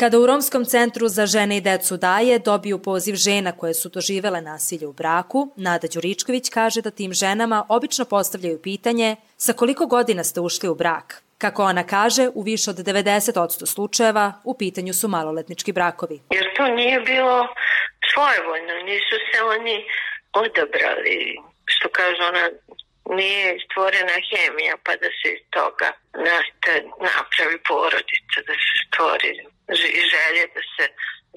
Kada 0.00 0.18
u 0.18 0.26
Romskom 0.26 0.64
centru 0.64 1.08
za 1.08 1.26
žene 1.26 1.56
i 1.56 1.60
decu 1.60 1.96
daje 1.96 2.38
dobiju 2.38 2.82
poziv 2.82 3.14
žena 3.14 3.52
koje 3.52 3.74
su 3.74 3.88
doživele 3.88 4.40
nasilje 4.40 4.86
u 4.86 4.92
braku, 4.92 5.52
Nada 5.56 5.88
Đuričković 5.94 6.50
kaže 6.50 6.82
da 6.82 6.90
tim 6.90 7.12
ženama 7.12 7.66
obično 7.68 8.04
postavljaju 8.04 8.62
pitanje 8.62 9.16
sa 9.36 9.52
koliko 9.52 9.86
godina 9.86 10.24
ste 10.24 10.40
ušli 10.40 10.68
u 10.68 10.74
brak. 10.74 11.22
Kako 11.38 11.62
ona 11.62 11.84
kaže, 11.86 12.28
u 12.34 12.42
više 12.42 12.70
od 12.70 12.76
90% 12.76 13.66
slučajeva 13.66 14.32
u 14.44 14.58
pitanju 14.58 14.92
su 14.94 15.08
maloletnički 15.08 15.72
brakovi. 15.72 16.20
Jer 16.30 16.46
to 16.56 16.64
nije 16.68 17.00
bilo 17.00 17.48
svojevoljno, 18.12 18.74
nisu 18.90 19.16
se 19.28 19.42
oni 19.42 19.76
odabrali, 20.32 21.18
što 21.64 21.88
kaže 21.88 22.22
ona, 22.30 22.44
nije 23.16 23.58
stvorena 23.64 24.16
hemija 24.30 24.74
pa 24.84 24.92
da 25.02 25.08
se 25.18 25.28
iz 25.36 25.42
toga 25.50 25.88
napravi 27.08 27.58
porodica, 27.68 28.38
da 28.46 28.54
se 28.64 28.74
stvori 28.86 29.57
i 29.98 30.00
želje 30.14 30.42
da 30.54 30.62
se 30.74 30.84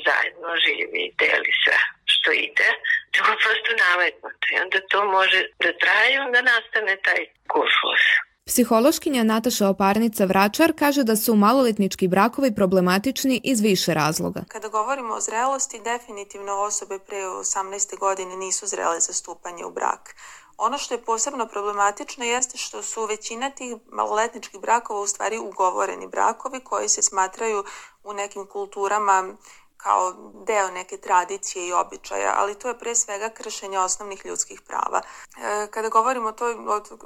zajedno 0.08 0.50
živi 0.66 1.00
i 1.06 1.14
deli 1.22 1.52
sve 1.64 1.80
što 2.14 2.30
ide, 2.32 2.70
nego 3.14 3.30
prosto 3.44 3.72
nametnuto 3.86 4.46
i 4.54 4.60
onda 4.64 4.80
to 4.92 5.00
može 5.18 5.40
da 5.64 5.70
traje 5.82 6.08
i 6.14 6.22
onda 6.26 6.40
nastane 6.42 6.94
taj 7.08 7.22
kuršlus. 7.52 8.04
Psihološkinja 8.46 9.24
Nataša 9.24 9.68
Oparnica 9.68 10.26
Vračar 10.26 10.74
kaže 10.80 11.04
da 11.04 11.16
su 11.16 11.36
maloletnički 11.36 12.08
brakovi 12.08 12.56
problematični 12.56 13.42
iz 13.44 13.62
više 13.62 13.94
razloga. 13.94 14.42
Kada 14.48 14.68
govorimo 14.68 15.14
o 15.14 15.22
zrelosti, 15.22 15.82
definitivno 15.84 16.54
osobe 16.54 17.00
pre 17.08 17.18
18. 17.18 18.00
godine 18.00 18.36
nisu 18.36 18.68
zrele 18.68 19.00
za 19.00 19.14
stupanje 19.14 19.66
u 19.66 19.72
brak. 19.72 20.16
Ono 20.64 20.78
što 20.78 20.94
je 20.94 21.06
posebno 21.06 21.48
problematično 21.48 22.26
jeste 22.26 22.58
što 22.58 22.84
su 22.84 23.06
većina 23.06 23.50
tih 23.50 23.76
maloletničkih 23.92 24.60
brakova 24.60 25.00
u 25.00 25.08
stvari 25.08 25.38
ugovoreni 25.38 26.08
brakovi 26.08 26.60
koji 26.60 26.90
se 26.90 27.02
smatraju 27.02 27.64
u 28.04 28.14
nekim 28.14 28.48
kulturama 28.48 29.34
kao 29.78 30.14
deo 30.46 30.72
neke 30.72 30.98
tradicije 30.98 31.68
i 31.68 31.74
običaja, 31.74 32.34
ali 32.38 32.60
to 32.60 32.68
je 32.68 32.80
pre 32.80 32.96
svega 32.96 33.30
kršenje 33.30 33.80
osnovnih 33.80 34.26
ljudskih 34.26 34.62
prava. 34.62 35.02
E, 35.38 35.68
kada 35.72 35.90
govorimo 35.90 36.30
o, 36.30 36.32
to, 36.32 36.46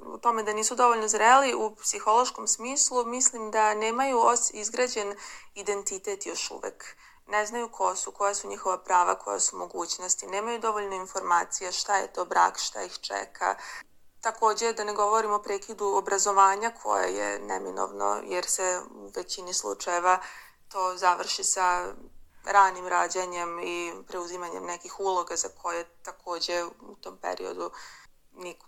o 0.05 0.17
tome 0.17 0.43
da 0.43 0.53
nisu 0.53 0.75
dovoljno 0.75 1.07
zreli 1.07 1.53
u 1.53 1.75
psihološkom 1.75 2.47
smislu, 2.47 3.05
mislim 3.05 3.51
da 3.51 3.73
nemaju 3.73 4.19
izgrađen 4.53 5.15
identitet 5.53 6.25
još 6.25 6.51
uvek 6.51 6.95
ne 7.27 7.45
znaju 7.45 7.69
ko 7.69 7.95
su, 7.95 8.11
koja 8.11 8.33
su 8.33 8.47
njihova 8.47 8.77
prava, 8.77 9.15
koja 9.15 9.39
su 9.39 9.57
mogućnosti, 9.57 10.27
nemaju 10.27 10.59
dovoljno 10.59 10.95
informacija 10.95 11.71
šta 11.71 11.97
je 11.97 12.13
to 12.13 12.25
brak, 12.25 12.57
šta 12.57 12.83
ih 12.83 12.97
čeka. 13.01 13.55
Takođe, 14.21 14.73
da 14.73 14.83
ne 14.83 14.93
govorimo 14.93 15.35
o 15.35 15.41
prekidu 15.41 15.85
obrazovanja 15.85 16.71
koje 16.83 17.15
je 17.15 17.39
neminovno, 17.39 18.21
jer 18.25 18.45
se 18.45 18.81
u 18.91 19.11
većini 19.15 19.53
slučajeva 19.53 20.19
to 20.71 20.97
završi 20.97 21.43
sa 21.43 21.85
ranim 22.45 22.87
rađanjem 22.87 23.59
i 23.59 23.91
preuzimanjem 24.07 24.65
nekih 24.65 24.99
uloga 24.99 25.35
za 25.35 25.47
koje 25.61 25.85
takođe 26.03 26.63
u 26.63 26.95
tom 26.95 27.17
periodu 27.17 27.71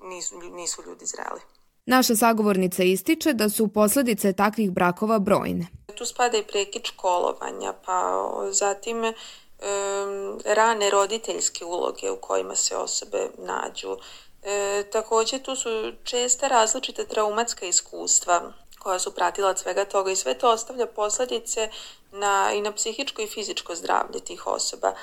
nisu, 0.04 0.40
nisu 0.40 0.84
ljudi 0.86 1.06
zreli. 1.06 1.42
Naša 1.86 2.16
sagovornica 2.16 2.84
ističe 2.84 3.34
da 3.34 3.50
su 3.50 3.68
posledice 3.68 4.34
takvih 4.34 4.72
brakova 4.72 5.20
brojne. 5.20 5.68
Tu 5.98 6.06
spada 6.06 6.38
i 6.38 6.44
prekid 6.44 6.86
školovanja, 6.86 7.74
pa 7.86 8.30
zatim 8.52 9.04
um, 9.04 9.14
rane 10.46 10.90
roditeljske 10.90 11.66
uloge 11.66 12.12
u 12.12 12.18
kojima 12.18 12.56
se 12.56 12.78
osobe 12.78 13.30
nađu. 13.38 13.98
E, 14.44 14.84
takođe 14.92 15.40
tu 15.40 15.56
su 15.56 15.92
česta 16.04 16.48
različite 16.48 17.06
traumatska 17.06 17.66
iskustva 17.66 18.54
koja 18.80 19.00
su 19.00 19.16
pratila 19.16 19.58
svega 19.58 19.86
toga 19.86 20.12
i 20.12 20.16
sve 20.16 20.38
to 20.38 20.52
ostavlja 20.52 20.86
posledice 20.86 21.70
na, 22.12 22.52
i 22.54 22.62
na 22.62 22.72
psihičko 22.72 23.22
i 23.22 23.28
fizičko 23.28 23.76
zdravlje 23.76 24.20
tih 24.20 24.48
osoba. 24.48 24.94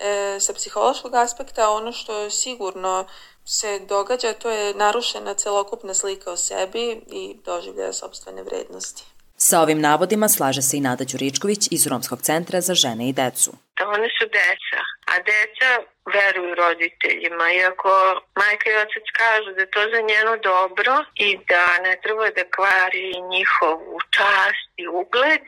E, 0.00 0.40
sa 0.40 0.52
psihološkog 0.52 1.14
aspekta 1.14 1.70
ono 1.70 1.92
što 1.92 2.30
sigurno 2.30 3.04
se 3.44 3.78
događa, 3.78 4.32
to 4.32 4.50
je 4.50 4.74
narušena 4.74 5.34
celokupna 5.34 5.94
slika 5.94 6.32
o 6.32 6.36
sebi 6.36 7.02
i 7.06 7.36
doživljaja 7.44 7.92
sobstvene 7.92 8.42
vrednosti. 8.42 9.04
Sa 9.42 9.60
ovim 9.60 9.80
navodima 9.80 10.28
slaže 10.28 10.62
se 10.62 10.76
i 10.76 10.80
Nada 10.80 11.04
Đuričković 11.10 11.62
iz 11.70 11.86
Romskog 11.86 12.20
centra 12.28 12.60
za 12.60 12.74
žene 12.74 13.08
i 13.08 13.12
decu. 13.12 13.50
Da 13.78 13.84
one 13.96 14.08
su 14.16 14.24
deca, 14.38 14.80
a 15.12 15.14
deca 15.30 15.70
veruju 16.14 16.54
roditeljima, 16.54 17.46
iako 17.52 17.92
majka 18.40 18.66
i 18.70 18.80
otac 18.84 19.06
kažu 19.22 19.50
da 19.58 19.64
to 19.74 19.80
za 19.94 20.00
njeno 20.10 20.32
dobro 20.50 20.94
i 21.26 21.28
da 21.50 21.64
ne 21.86 21.94
treba 22.02 22.26
da 22.38 22.44
kvari 22.56 23.06
njihovu 23.34 23.98
čast 24.16 24.68
i 24.82 24.84
ugled, 25.00 25.46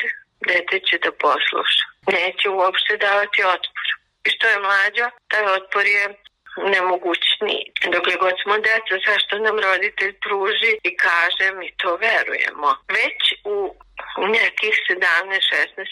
dete 0.48 0.76
će 0.86 0.96
da 1.04 1.10
posluša. 1.24 1.84
Neće 2.16 2.46
uopšte 2.48 2.92
davati 3.06 3.40
otpor. 3.54 3.86
I 4.26 4.28
što 4.34 4.46
je 4.48 4.64
mlađa, 4.66 5.06
taj 5.30 5.44
otpor 5.56 5.84
je 5.96 6.04
nemogućniji. 6.56 7.64
Dokle 7.94 8.14
god 8.24 8.34
smo 8.42 8.58
deca, 8.58 8.94
zašto 9.08 9.38
nam 9.38 9.56
roditelj 9.58 10.12
pruži 10.24 10.72
i 10.82 10.96
kaže 10.96 11.46
mi 11.58 11.68
to 11.76 11.96
verujemo. 11.96 12.68
Već 12.98 13.20
u 13.44 13.56
nekih 14.38 14.74
17, 14.90 15.04
16, 15.76 15.86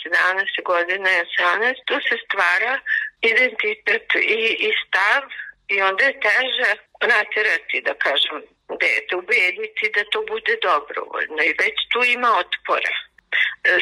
17 0.55 0.63
godina 0.65 1.09
i 1.11 1.23
18, 1.39 1.75
tu 1.87 1.95
se 2.09 2.17
stvara 2.27 2.75
identitet 3.21 4.07
i, 4.15 4.41
i 4.67 4.71
stav 4.83 5.23
i 5.69 5.83
onda 5.83 6.05
je 6.05 6.21
teže 6.29 6.71
natirati, 7.15 7.83
da 7.87 7.95
kažem, 7.95 8.37
dete, 8.83 9.17
ubediti 9.17 9.93
da 9.95 10.03
to 10.13 10.25
bude 10.33 10.55
dobrovoljno 10.63 11.41
i 11.45 11.57
već 11.63 11.77
tu 11.93 12.01
ima 12.17 12.31
otpora. 12.43 12.95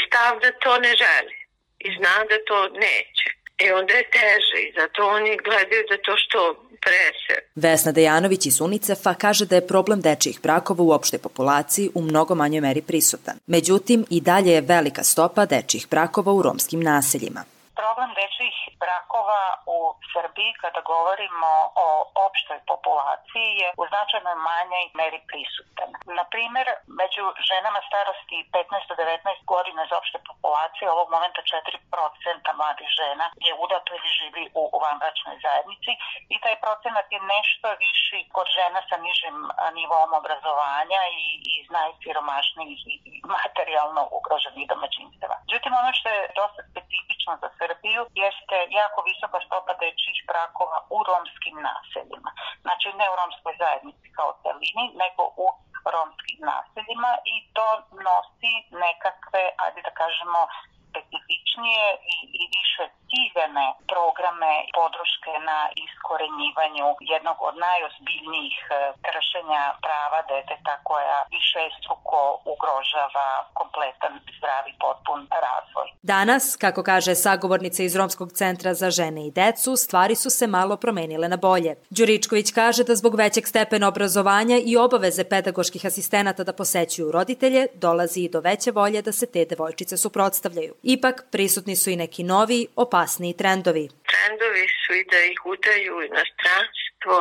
Stav 0.06 0.40
da 0.40 0.50
to 0.52 0.78
ne 0.78 0.92
želi 1.02 1.36
i 1.78 1.88
zna 1.96 2.16
da 2.30 2.36
to 2.48 2.68
neće. 2.68 3.28
I 3.64 3.72
onda 3.72 3.92
je 3.94 4.10
teže 4.18 4.58
i 4.66 4.72
zato 4.78 5.08
oni 5.16 5.36
gledaju 5.44 5.82
da 5.90 5.96
to 5.96 6.14
što 6.16 6.54
prese. 6.84 7.34
Vesna 7.54 7.92
Dejanović 7.92 8.46
iz 8.46 8.60
UNICEF-a 8.60 9.14
kaže 9.14 9.46
da 9.46 9.54
je 9.54 9.66
problem 9.66 10.00
dečijih 10.00 10.40
brakova 10.42 10.82
u 10.84 10.90
opštoj 10.90 11.18
populaciji 11.18 11.90
u 11.94 12.02
mnogo 12.02 12.34
manjoj 12.34 12.60
meri 12.60 12.82
prisutan. 12.82 13.36
Međutim, 13.46 14.04
i 14.10 14.20
dalje 14.20 14.50
je 14.52 14.60
velika 14.60 15.02
stopa 15.02 15.46
dečijih 15.46 15.86
brakova 15.90 16.32
u 16.32 16.42
romskim 16.42 16.80
naseljima 16.80 17.44
problem 17.80 18.10
dečjih 18.20 18.56
brakova 18.84 19.44
u 19.76 19.78
Srbiji 20.12 20.50
kada 20.62 20.80
govorimo 20.92 21.50
o 21.86 21.88
opštoj 22.26 22.58
populaciji 22.72 22.87
je 23.60 23.68
u 23.80 23.84
značajnoj 23.90 24.36
manjoj 24.48 24.84
meri 25.00 25.20
prisutan. 25.30 25.90
Na 26.18 26.24
primer, 26.32 26.66
među 27.00 27.24
ženama 27.48 27.80
starosti 27.88 28.38
15 28.52 28.88
do 28.90 28.94
19 28.94 29.44
godina 29.52 29.80
iz 29.84 29.92
opšte 29.98 30.18
populacije 30.28 30.86
ovog 30.90 31.08
momenta 31.14 31.40
4% 31.42 32.58
mladih 32.60 32.88
žena 33.00 33.26
je 33.46 33.52
udato 33.64 33.88
ili 33.94 34.10
živi 34.18 34.44
u 34.60 34.62
vanbračnoj 34.84 35.36
zajednici 35.46 35.92
i 36.34 36.36
taj 36.42 36.56
procenat 36.64 37.06
je 37.14 37.20
nešto 37.34 37.66
viši 37.84 38.20
kod 38.36 38.46
žena 38.58 38.80
sa 38.88 38.96
nižim 39.06 39.36
nivom 39.78 40.10
obrazovanja 40.20 41.00
i 41.20 41.24
iz 41.58 41.66
najsiromašnijih 41.78 42.80
i 42.92 42.94
materijalno 43.36 44.02
ugroženih 44.18 44.66
domaćinstava. 44.72 45.36
Međutim, 45.44 45.72
ono 45.82 45.90
što 45.98 46.08
je 46.16 46.30
dosta 46.40 46.60
specifično 46.70 47.32
za 47.42 47.48
Srbiju 47.58 48.00
jeste 48.24 48.56
jako 48.80 48.98
visoka 49.10 49.38
stopa 49.46 49.72
dečjih 49.82 50.16
brakova 50.30 50.78
u 50.96 50.98
romskim 51.08 51.56
naseljima. 51.68 52.30
Znači 52.64 52.87
ne 53.00 53.06
u 53.12 53.16
romskoj 53.20 53.54
zajednici 53.62 54.06
kao 54.16 54.30
celini, 54.42 54.84
nego 55.02 55.22
u 55.44 55.46
romskim 55.94 56.40
naseljima 56.50 57.12
i 57.34 57.36
to 57.56 57.68
nosi 58.08 58.54
nekakve, 58.84 59.42
ajde 59.64 59.80
da 59.88 59.92
kažemo, 60.02 60.40
specifičnije 60.90 61.86
i, 62.14 62.16
i 62.40 62.42
više 62.56 62.84
ciljene 63.10 63.66
programe 63.92 64.52
podrške 64.78 65.32
na 65.50 65.60
iskorenjivanju 65.86 66.86
jednog 67.12 67.36
od 67.48 67.54
najozbiljnijih 67.66 68.58
e, 68.66 68.72
kršenja 69.06 69.62
prava 69.84 70.20
deteta 70.32 70.74
koja 70.88 71.18
više 71.36 71.62
struko 71.78 72.20
ugrožava 72.52 73.28
kompletan 73.58 74.14
zdravi 74.36 74.72
potpun 74.82 75.20
razvoj. 75.46 75.88
Danas, 76.02 76.44
kako 76.64 76.80
kaže 76.90 77.14
sagovornica 77.14 77.82
iz 77.82 77.96
Romskog 77.96 78.30
centra 78.32 78.74
za 78.74 78.88
žene 78.98 79.20
i 79.26 79.30
decu, 79.30 79.76
stvari 79.76 80.14
su 80.22 80.30
se 80.30 80.46
malo 80.46 80.76
promenile 80.76 81.28
na 81.28 81.36
bolje. 81.36 81.72
Đuričković 81.90 82.52
kaže 82.52 82.84
da 82.84 82.94
zbog 82.94 83.14
većeg 83.14 83.46
stepena 83.46 83.88
obrazovanja 83.88 84.56
i 84.64 84.76
obaveze 84.76 85.24
pedagoških 85.24 85.86
asistenata 85.86 86.44
da 86.44 86.52
posećuju 86.52 87.12
roditelje, 87.12 87.66
dolazi 87.74 88.20
i 88.20 88.28
do 88.28 88.40
veće 88.40 88.70
volje 88.70 89.02
da 89.02 89.12
se 89.12 89.26
te 89.26 89.44
devojčice 89.44 89.96
suprotstavljaju. 89.96 90.74
Ipak, 90.82 91.24
prisutni 91.30 91.76
su 91.76 91.90
i 91.90 91.96
neki 91.96 92.22
novi, 92.22 92.66
opasniji 92.98 93.38
trendovi. 93.42 93.84
Trendovi 94.12 94.64
su 94.82 94.90
i 95.00 95.04
da 95.12 95.20
ih 95.32 95.38
udaju 95.54 95.92
inostranstvo, 96.10 97.14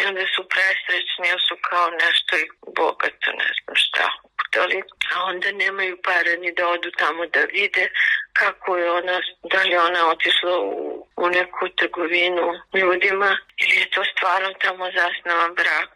i 0.00 0.02
onda 0.10 0.24
su 0.34 0.42
presrećni, 0.54 1.24
jer 1.32 1.40
su 1.48 1.54
kao 1.70 1.86
nešto 2.04 2.32
i 2.44 2.46
bogato, 2.80 3.28
ne 3.42 3.50
znam 3.56 3.76
šta 3.84 4.04
uputali, 4.26 4.78
a 5.12 5.14
onda 5.32 5.48
nemaju 5.64 5.94
para 6.06 6.32
ni 6.42 6.50
da 6.58 6.62
odu 6.74 6.90
tamo 7.02 7.22
da 7.34 7.42
vide 7.56 7.84
kako 8.40 8.68
je 8.80 8.86
ona, 9.00 9.16
da 9.52 9.60
li 9.68 9.76
ona 9.88 10.00
otišla 10.14 10.54
u, 10.70 10.74
u 11.24 11.26
neku 11.36 11.62
trgovinu 11.78 12.46
ljudima 12.80 13.30
ili 13.62 13.74
je 13.80 13.90
to 13.94 14.02
stvarno 14.12 14.48
tamo 14.64 14.84
zasnovan 14.98 15.52
brak. 15.60 15.94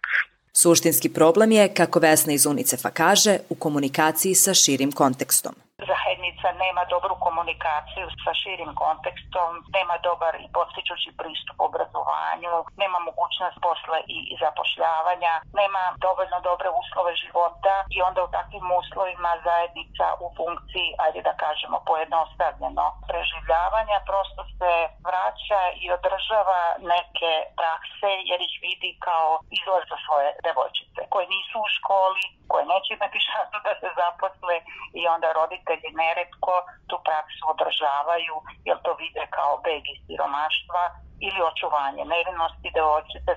Suštinski 0.63 1.09
problem 1.19 1.51
je, 1.59 1.75
kako 1.81 1.99
Vesna 1.99 2.33
iz 2.33 2.47
UNICEF-a 2.47 2.91
kaže, 2.91 3.35
u 3.49 3.55
komunikaciji 3.55 4.35
sa 4.35 4.53
širim 4.55 4.93
kontekstom 4.93 5.55
zajednica 5.79 6.49
nema 6.65 6.83
dobru 6.95 7.15
komunikaciju 7.27 8.07
sa 8.25 8.33
širim 8.41 8.73
kontekstom, 8.83 9.51
nema 9.77 9.97
dobar 10.09 10.35
i 10.45 10.53
postičući 10.57 11.11
pristup 11.21 11.59
obrazovanju, 11.69 12.55
nema 12.83 12.99
mogućnost 13.09 13.57
posle 13.67 13.99
i 14.17 14.37
zapošljavanja, 14.45 15.35
nema 15.61 15.83
dovoljno 16.07 16.39
dobre 16.51 16.69
uslove 16.83 17.13
života 17.23 17.75
i 17.97 17.99
onda 18.09 18.21
u 18.25 18.33
takvim 18.37 18.67
uslovima 18.81 19.33
zajednica 19.49 20.07
u 20.25 20.27
funkciji, 20.39 20.89
ajde 21.05 21.21
da 21.29 21.35
kažemo 21.45 21.79
pojednostavljeno, 21.91 22.85
preživljavanja 23.11 23.99
prosto 24.09 24.43
se 24.59 24.73
vraća 25.09 25.63
i 25.83 25.85
održava 25.97 26.63
neke 26.95 27.33
prakse 27.59 28.11
jer 28.31 28.39
ih 28.49 28.55
vidi 28.67 28.91
kao 29.07 29.29
izlaz 29.59 29.85
za 29.93 29.99
svoje 30.07 30.29
devojčice 30.47 31.01
koje 31.13 31.27
nisu 31.35 31.57
u 31.65 31.73
školi, 31.77 32.25
koje 32.51 32.65
neće 32.73 32.91
imati 32.95 33.19
šansu 33.29 33.57
da 33.67 33.73
se 33.81 33.89
zaposle 34.01 34.57
i 35.01 35.03
onda 35.15 35.29
roditelji 35.41 35.64
neretko 36.01 36.55
tu 36.89 36.97
praksu 37.07 37.43
održavaju 37.53 38.37
jer 38.69 38.77
to 38.85 38.93
vide 39.03 39.25
kao 39.37 39.53
beg 39.65 39.83
iz 39.93 40.01
siromaštva 40.07 40.83
ili 41.27 41.41
očuvanje 41.51 42.03
nevinosti 42.15 42.69
devojčice. 42.77 43.33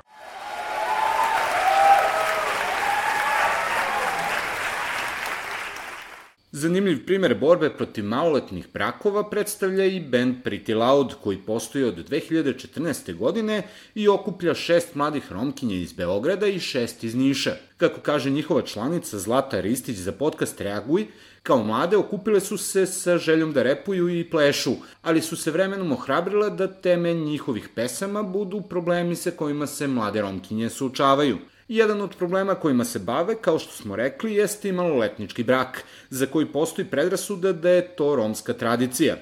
Zanimljiv 6.58 7.06
primer 7.06 7.36
borbe 7.38 7.70
protiv 7.70 8.06
maloletnih 8.06 8.68
brakova 8.74 9.30
predstavlja 9.30 9.86
i 9.86 10.00
band 10.00 10.36
Pretty 10.44 10.76
Loud, 10.76 11.14
koji 11.24 11.38
postoji 11.38 11.84
od 11.84 12.10
2014. 12.10 13.16
godine 13.16 13.64
i 13.96 14.08
okuplja 14.08 14.54
šest 14.54 14.96
mladih 14.96 15.32
romkinja 15.32 15.76
iz 15.76 15.94
Beograda 15.94 16.48
i 16.48 16.60
šest 16.60 17.04
iz 17.04 17.16
Niša. 17.16 17.56
Kako 17.78 18.02
kaže 18.02 18.30
njihova 18.30 18.62
članica 18.62 19.20
Zlata 19.20 19.60
Ristić 19.60 19.98
za 19.98 20.12
podcast 20.12 20.62
Reaguj, 20.62 21.06
kao 21.44 21.64
mlade 21.64 21.98
okupile 21.98 22.40
su 22.40 22.58
se 22.58 22.86
sa 22.86 23.18
željom 23.18 23.54
da 23.54 23.64
repuju 23.64 24.10
i 24.10 24.30
plešu, 24.30 24.74
ali 25.02 25.22
su 25.22 25.36
se 25.36 25.52
vremenom 25.52 25.92
ohrabrile 25.92 26.50
da 26.50 26.68
teme 26.68 27.14
njihovih 27.14 27.70
pesama 27.76 28.24
budu 28.24 28.62
problemi 28.62 29.16
sa 29.16 29.32
kojima 29.32 29.68
se 29.68 29.88
mlade 29.88 30.22
romkinje 30.22 30.70
suočavaju– 30.70 31.38
Jedan 31.68 32.02
od 32.02 32.16
problema 32.16 32.56
kojima 32.56 32.86
se 32.86 33.00
bave, 33.00 33.36
kao 33.36 33.60
što 33.60 33.72
smo 33.72 33.96
rekli, 33.96 34.34
jeste 34.34 34.70
i 34.70 34.72
maloletnički 34.72 35.44
brak, 35.44 35.84
za 36.10 36.26
koji 36.26 36.46
postoji 36.46 36.88
predrasuda 36.88 37.54
da 37.54 37.70
je 37.70 37.96
to 37.96 38.16
romska 38.16 38.54
tradicija. 38.54 39.16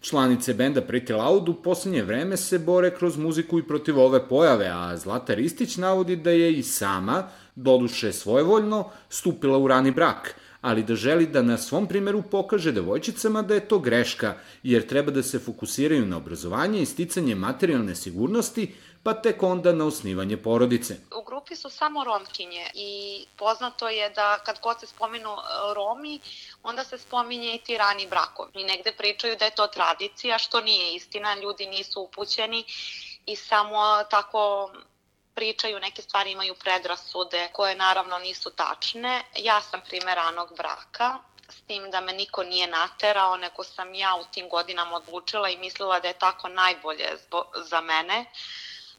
Članice 0.00 0.54
benda 0.54 0.82
Pretty 0.82 1.16
Loud 1.16 1.48
u 1.48 1.54
poslednje 1.54 2.02
vreme 2.02 2.36
se 2.36 2.58
bore 2.58 2.90
kroz 2.90 3.16
muziku 3.16 3.58
i 3.58 3.62
protiv 3.62 3.98
ove 3.98 4.28
pojave, 4.28 4.68
a 4.72 4.96
Zlata 4.96 5.34
Ristić 5.34 5.76
navodi 5.76 6.16
da 6.16 6.30
je 6.30 6.52
i 6.52 6.62
sama, 6.62 7.28
doduše 7.54 8.12
svojevoljno, 8.12 8.90
stupila 9.08 9.58
u 9.58 9.68
rani 9.68 9.90
brak, 9.90 10.34
ali 10.60 10.82
da 10.82 10.94
želi 10.94 11.26
da 11.26 11.42
na 11.42 11.58
svom 11.58 11.86
primeru 11.86 12.22
pokaže 12.22 12.72
devojčicama 12.72 13.42
da 13.42 13.54
je 13.54 13.68
to 13.68 13.78
greška, 13.78 14.34
jer 14.62 14.86
treba 14.86 15.10
da 15.10 15.22
se 15.22 15.38
fokusiraju 15.38 16.06
na 16.06 16.16
obrazovanje 16.16 16.82
i 16.82 16.86
sticanje 16.86 17.34
materijalne 17.34 17.94
sigurnosti, 17.94 18.72
pa 19.04 19.14
tek 19.14 19.42
onda 19.42 19.72
na 19.72 19.84
osnivanje 19.84 20.36
porodice. 20.36 20.96
U 21.16 21.22
grupi 21.22 21.56
su 21.56 21.70
samo 21.70 22.04
romkinje 22.04 22.70
i 22.74 23.24
poznato 23.36 23.88
je 23.88 24.10
da 24.10 24.38
kad 24.38 24.60
god 24.60 24.80
se 24.80 24.86
spomenu 24.86 25.30
e, 25.30 25.74
Romi, 25.74 26.20
onda 26.62 26.84
se 26.84 26.98
spominje 26.98 27.54
i 27.54 27.58
ti 27.58 27.78
rani 27.78 28.06
brakovi. 28.06 28.50
I 28.54 28.64
negde 28.64 28.92
pričaju 28.92 29.36
da 29.36 29.44
je 29.44 29.54
to 29.54 29.66
tradicija, 29.66 30.38
što 30.38 30.60
nije 30.60 30.94
istina, 30.94 31.34
ljudi 31.34 31.66
nisu 31.66 32.00
upućeni 32.00 32.64
i 33.26 33.36
samo 33.36 34.04
tako 34.10 34.70
pričaju 35.34 35.80
neke 35.80 36.02
stvari, 36.02 36.32
imaju 36.32 36.54
predrasude 36.54 37.48
koje 37.52 37.76
naravno 37.76 38.18
nisu 38.18 38.50
tačne. 38.50 39.22
Ja 39.36 39.60
sam 39.60 39.80
primer 39.88 40.16
ranog 40.16 40.56
braka, 40.56 41.18
s 41.48 41.60
tim 41.60 41.90
da 41.90 42.00
me 42.00 42.12
niko 42.12 42.42
nije 42.42 42.66
naterao, 42.66 43.36
nego 43.36 43.64
sam 43.64 43.94
ja 43.94 44.14
u 44.14 44.24
tim 44.34 44.48
godinama 44.48 44.96
odlučila 44.96 45.48
i 45.48 45.56
mislila 45.56 46.00
da 46.00 46.08
je 46.08 46.18
tako 46.18 46.48
najbolje 46.48 47.08
za 47.70 47.80
mene 47.80 48.24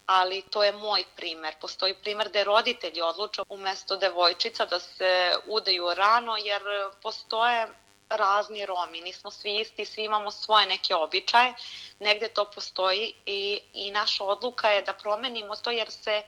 ali 0.06 0.42
to 0.42 0.64
je 0.64 0.72
moj 0.72 1.04
primer. 1.16 1.56
Postoji 1.62 1.94
primer 1.94 2.30
da 2.30 2.44
roditelji 2.44 3.02
odluče 3.02 3.42
umesto 3.50 3.98
devojčica 3.98 4.66
da 4.66 4.80
se 4.80 5.32
udaju 5.48 5.94
rano, 5.94 6.38
jer 6.38 6.62
postoje 7.02 7.68
razni 8.10 8.66
Romi, 8.66 9.02
nismo 9.02 9.32
svi 9.32 9.60
isti, 9.60 9.86
svi 9.86 10.04
imamo 10.04 10.32
svoje 10.32 10.66
neke 10.66 10.96
običaje, 10.96 11.54
negde 12.00 12.28
to 12.28 12.46
postoji 12.46 13.14
i, 13.26 13.60
i 13.74 13.92
naša 13.92 14.24
odluka 14.24 14.70
je 14.70 14.82
da 14.82 14.94
promenimo 14.94 15.56
to 15.56 15.72
jer 15.72 15.92
se 15.92 16.24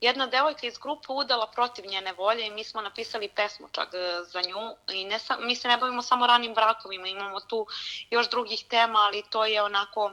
jedna 0.00 0.26
devojka 0.26 0.66
iz 0.66 0.78
grupe 0.78 1.12
udala 1.12 1.46
protiv 1.46 1.86
njene 1.86 2.12
volje 2.12 2.46
i 2.46 2.50
mi 2.50 2.64
smo 2.64 2.80
napisali 2.80 3.28
pesmu 3.28 3.68
čak 3.72 3.88
e, 3.94 4.24
za 4.24 4.40
nju. 4.40 4.76
I 4.92 5.04
ne 5.04 5.18
mi 5.38 5.56
se 5.56 5.68
ne 5.68 5.76
bavimo 5.76 6.02
samo 6.02 6.26
ranim 6.26 6.54
brakovima, 6.54 7.08
imamo 7.08 7.40
tu 7.40 7.66
još 8.10 8.30
drugih 8.30 8.64
tema, 8.68 8.98
ali 8.98 9.22
to 9.30 9.44
je 9.44 9.62
onako 9.62 10.12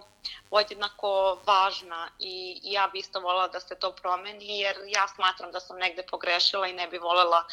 podjednako 0.50 1.40
važna 1.48 2.08
i 2.20 2.60
ja 2.64 2.90
bi 2.94 3.00
isto 3.00 3.20
voljela 3.20 3.48
da 3.48 3.60
se 3.60 3.76
to 3.76 3.92
promeni 4.02 4.60
jer 4.60 4.76
ja 4.88 5.08
smatram 5.16 5.52
da 5.52 5.60
sam 5.60 5.78
negde 5.78 6.04
pogrešila 6.12 6.68
i 6.68 6.74
ne 6.74 6.88
bi 6.88 6.98
voljela 6.98 7.44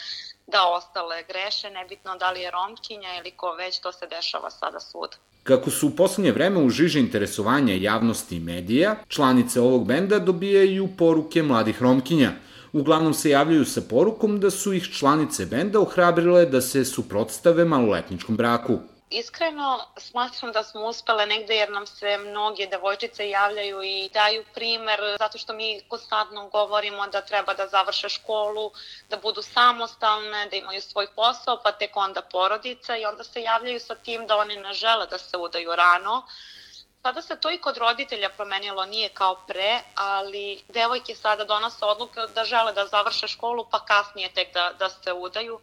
da 0.47 0.67
ostale 0.67 1.25
greše, 1.29 1.71
nebitno 1.71 2.17
da 2.17 2.31
li 2.31 2.41
je 2.41 2.51
romkinja 2.51 3.09
ili 3.21 3.31
ko 3.31 3.53
već, 3.53 3.81
to 3.81 3.93
se 3.93 4.07
dešava 4.07 4.51
sada 4.51 4.81
svuda. 4.81 5.17
Kako 5.43 5.71
su 5.71 5.87
u 5.87 5.97
poslednje 5.97 6.33
vreme 6.33 6.61
u 6.61 6.71
žiži 6.71 6.99
interesovanja 7.01 7.75
javnosti 7.75 8.37
i 8.37 8.41
medija, 8.41 8.97
članice 9.09 9.61
ovog 9.61 9.87
benda 9.87 10.19
dobijaju 10.19 10.89
poruke 10.99 11.43
mladih 11.43 11.83
romkinja. 11.83 12.33
Uglavnom 12.73 13.15
se 13.15 13.31
javljaju 13.31 13.65
sa 13.65 13.81
porukom 13.91 14.41
da 14.41 14.51
su 14.51 14.73
ih 14.73 14.89
članice 14.99 15.47
benda 15.47 15.81
ohrabrile 15.81 16.47
da 16.47 16.61
se 16.61 16.85
suprotstave 16.85 17.65
maloletničkom 17.65 18.37
braku. 18.37 18.79
Iskreno 19.11 19.87
smatram 19.97 20.53
da 20.53 20.63
smo 20.63 20.87
uspele 20.87 21.27
negde 21.27 21.57
jer 21.57 21.71
nam 21.71 21.87
se 21.87 22.19
mnoge 22.19 22.67
devojčice 22.67 23.29
javljaju 23.29 23.83
i 23.83 24.11
daju 24.15 24.45
primer 24.55 25.01
zato 25.19 25.39
što 25.39 25.53
mi 25.53 25.81
konstantno 25.89 26.49
govorimo 26.49 27.07
da 27.07 27.21
treba 27.21 27.55
da 27.55 27.67
završe 27.67 28.09
školu, 28.09 28.71
da 29.09 29.17
budu 29.17 29.43
samostalne, 29.43 30.47
da 30.47 30.57
imaju 30.57 30.83
svoj 30.83 31.07
posao, 31.15 31.61
pa 31.63 31.73
tek 31.73 31.97
onda 31.97 32.23
porodica 32.23 32.97
i 32.97 33.05
onda 33.05 33.25
se 33.25 33.43
javljaju 33.43 33.81
sa 33.81 33.95
tim 33.95 34.27
da 34.27 34.37
oni 34.37 34.57
ne 34.57 34.73
žele 34.73 35.07
da 35.07 35.19
se 35.19 35.37
udaju 35.37 35.77
rano. 35.77 36.23
Sada 37.03 37.23
se 37.23 37.41
to 37.41 37.51
i 37.51 37.59
kod 37.59 37.77
roditelja 37.77 38.29
promenilo, 38.29 38.87
nije 38.87 39.09
kao 39.09 39.37
pre, 39.47 39.81
ali 39.95 40.63
devojke 40.69 41.15
sada 41.15 41.45
donose 41.45 41.85
odluke 41.85 42.21
da 42.35 42.45
žele 42.45 42.73
da 42.73 42.87
završe 42.87 43.29
školu, 43.29 43.67
pa 43.71 43.85
kasnije 43.85 44.35
tek 44.35 44.55
da, 44.55 44.73
da 44.79 44.89
se 44.91 45.13
udaju. 45.13 45.61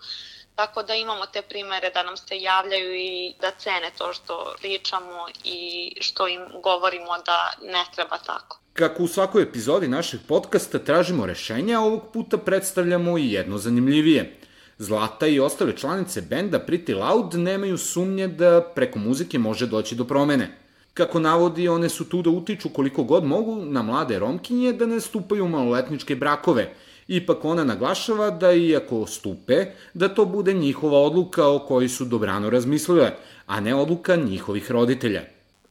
Tako 0.56 0.84
da 0.84 0.96
imamo 0.96 1.26
te 1.26 1.42
primere 1.42 1.90
da 1.94 2.04
nam 2.04 2.18
se 2.18 2.38
javljaju 2.38 2.96
i 2.96 3.34
da 3.42 3.52
cene 3.58 3.92
to 3.98 4.14
što 4.14 4.56
pričamo 4.62 5.28
i 5.44 5.92
što 6.02 6.28
im 6.28 6.42
govorimo 6.64 7.18
da 7.26 7.54
ne 7.62 7.86
treba 7.96 8.18
tako. 8.18 8.60
Kako 8.74 9.04
u 9.04 9.08
svakoj 9.08 9.44
epizodi 9.44 9.88
našeg 9.88 10.20
podcasta 10.28 10.80
tražimo 10.80 11.26
rešenja, 11.26 11.80
ovog 11.80 12.02
puta 12.14 12.38
predstavljamo 12.38 13.18
i 13.18 13.32
jedno 13.32 13.58
zanimljivije. 13.58 14.40
Zlata 14.78 15.28
i 15.28 15.40
ostale 15.40 15.78
članice 15.78 16.22
benda 16.22 16.60
Pretty 16.60 16.96
Loud 17.00 17.34
nemaju 17.34 17.78
sumnje 17.78 18.28
da 18.28 18.62
preko 18.76 19.00
muzike 19.00 19.40
može 19.40 19.68
doći 19.68 19.96
do 19.96 20.04
promene. 20.06 20.58
Kako 20.94 21.20
navodi, 21.20 21.68
one 21.68 21.90
su 21.90 22.10
tu 22.10 22.22
da 22.22 22.30
utiču 22.30 22.70
koliko 22.70 23.04
god 23.04 23.24
mogu 23.24 23.56
na 23.66 23.82
mlade 23.82 24.20
romkinje 24.20 24.74
da 24.74 24.86
ne 24.86 25.02
stupaju 25.02 25.46
u 25.46 25.50
maloletničke 25.50 26.16
brakove– 26.16 26.74
Ipak 27.08 27.46
ona 27.46 27.64
naglašava 27.64 28.30
da 28.30 28.52
iako 28.52 29.06
stupe, 29.08 29.66
da 29.94 30.14
to 30.14 30.26
bude 30.26 30.54
njihova 30.54 31.00
odluka 31.00 31.48
o 31.48 31.60
kojoj 31.60 31.90
su 31.90 32.06
dobrano 32.06 32.50
razmislile, 32.50 33.12
a 33.46 33.60
ne 33.60 33.76
odluka 33.76 34.16
njihovih 34.16 34.72
roditelja. 34.72 35.22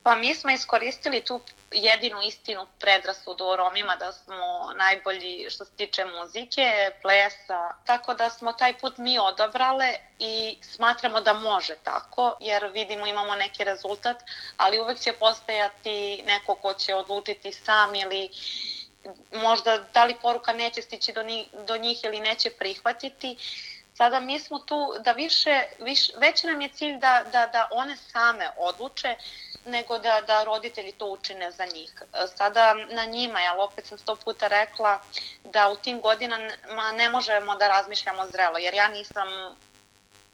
Pa 0.03 0.17
mi 0.17 0.35
smo 0.35 0.51
iskoristili 0.51 1.21
tu 1.21 1.41
jedinu 1.73 2.17
istinu 2.29 2.67
predrasudu 2.81 3.45
o 3.45 3.57
Romima 3.57 3.97
da 3.97 4.13
smo 4.13 4.73
najbolji 4.79 5.47
što 5.51 5.65
se 5.65 5.71
tiče 5.77 6.05
muzike, 6.05 6.91
plesa, 7.03 7.75
tako 7.87 8.15
da 8.15 8.31
smo 8.31 8.53
taj 8.53 8.79
put 8.79 8.99
mi 8.99 9.19
odabrale 9.19 9.95
i 10.19 10.57
smatramo 10.63 11.21
da 11.21 11.33
može 11.33 11.75
tako, 11.83 12.37
jer 12.41 12.67
vidimo 12.75 13.07
imamo 13.07 13.35
neki 13.35 13.65
rezultat, 13.65 14.17
ali 14.57 14.81
uvek 14.81 14.99
će 14.99 15.13
postajati 15.13 16.23
neko 16.27 16.55
ko 16.55 16.75
će 16.75 16.95
odlučiti 16.95 17.53
sam 17.53 17.95
ili 17.95 18.29
možda 19.33 19.79
da 19.95 20.05
li 20.05 20.17
poruka 20.23 20.53
neće 20.53 20.83
stići 20.83 21.13
do, 21.13 21.23
njih, 21.23 21.47
do 21.67 21.77
njih 21.77 22.05
ili 22.05 22.21
neće 22.21 22.51
prihvatiti. 22.51 23.37
Sada 23.95 24.21
mi 24.21 24.39
smo 24.39 24.59
tu 24.59 24.95
da 25.01 25.13
više, 25.13 25.63
više 25.79 26.13
već 26.17 26.43
nam 26.43 26.61
je 26.61 26.69
cilj 26.69 26.99
da, 26.99 27.25
da, 27.33 27.47
da 27.47 27.69
one 27.71 27.97
same 27.97 28.51
odluče 28.57 29.17
nego 29.65 29.99
da, 29.99 30.21
da 30.27 30.45
roditelji 30.45 30.93
to 30.93 31.07
učine 31.07 31.51
za 31.51 31.67
njih. 31.67 32.03
Sada 32.37 32.75
na 32.75 33.05
njima, 33.05 33.41
ja 33.41 33.55
opet 33.55 33.87
sam 33.87 33.99
sto 33.99 34.17
puta 34.17 34.49
rekla 34.49 35.01
da 35.45 35.69
u 35.69 35.77
tim 35.77 36.01
godinama 36.01 36.93
ne 36.93 37.09
možemo 37.09 37.57
da 37.57 37.69
razmišljamo 37.69 38.27
zrelo, 38.27 38.59
jer 38.59 38.75
ja 38.75 38.89
nisam 38.89 39.29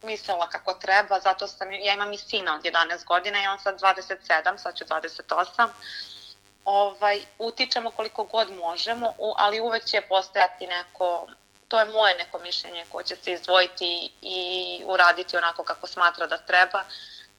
mislila 0.02 0.48
kako 0.48 0.74
treba, 0.74 1.20
zato 1.20 1.46
sam, 1.46 1.72
ja 1.72 1.94
imam 1.94 2.12
i 2.12 2.18
sina 2.18 2.54
od 2.54 2.62
11 2.62 3.04
godina 3.04 3.42
i 3.42 3.46
on 3.46 3.58
sad 3.58 3.80
27, 3.80 4.58
sad 4.58 4.76
ću 4.76 4.84
28, 4.84 5.68
ovaj, 6.64 7.20
utičemo 7.38 7.90
koliko 7.90 8.24
god 8.24 8.50
možemo, 8.50 9.14
ali 9.36 9.60
uvek 9.60 9.84
će 9.84 10.00
postojati 10.00 10.66
neko, 10.66 11.26
to 11.68 11.80
je 11.80 11.84
moje 11.84 12.14
neko 12.14 12.38
mišljenje 12.38 12.84
ko 12.92 13.02
će 13.02 13.16
se 13.16 13.32
izdvojiti 13.32 14.12
i 14.22 14.82
uraditi 14.86 15.36
onako 15.36 15.64
kako 15.64 15.86
smatra 15.86 16.26
da 16.26 16.38
treba, 16.38 16.84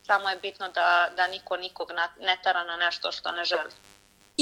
samo 0.08 0.30
je 0.30 0.36
bitno 0.36 0.70
da, 0.70 1.10
da 1.16 1.28
niko 1.28 1.58
nikog 1.58 1.92
ne 2.20 2.38
tara 2.44 2.64
na 2.64 2.78
nešto 2.78 3.12
što 3.12 3.32
ne 3.32 3.46
želi. 3.46 3.72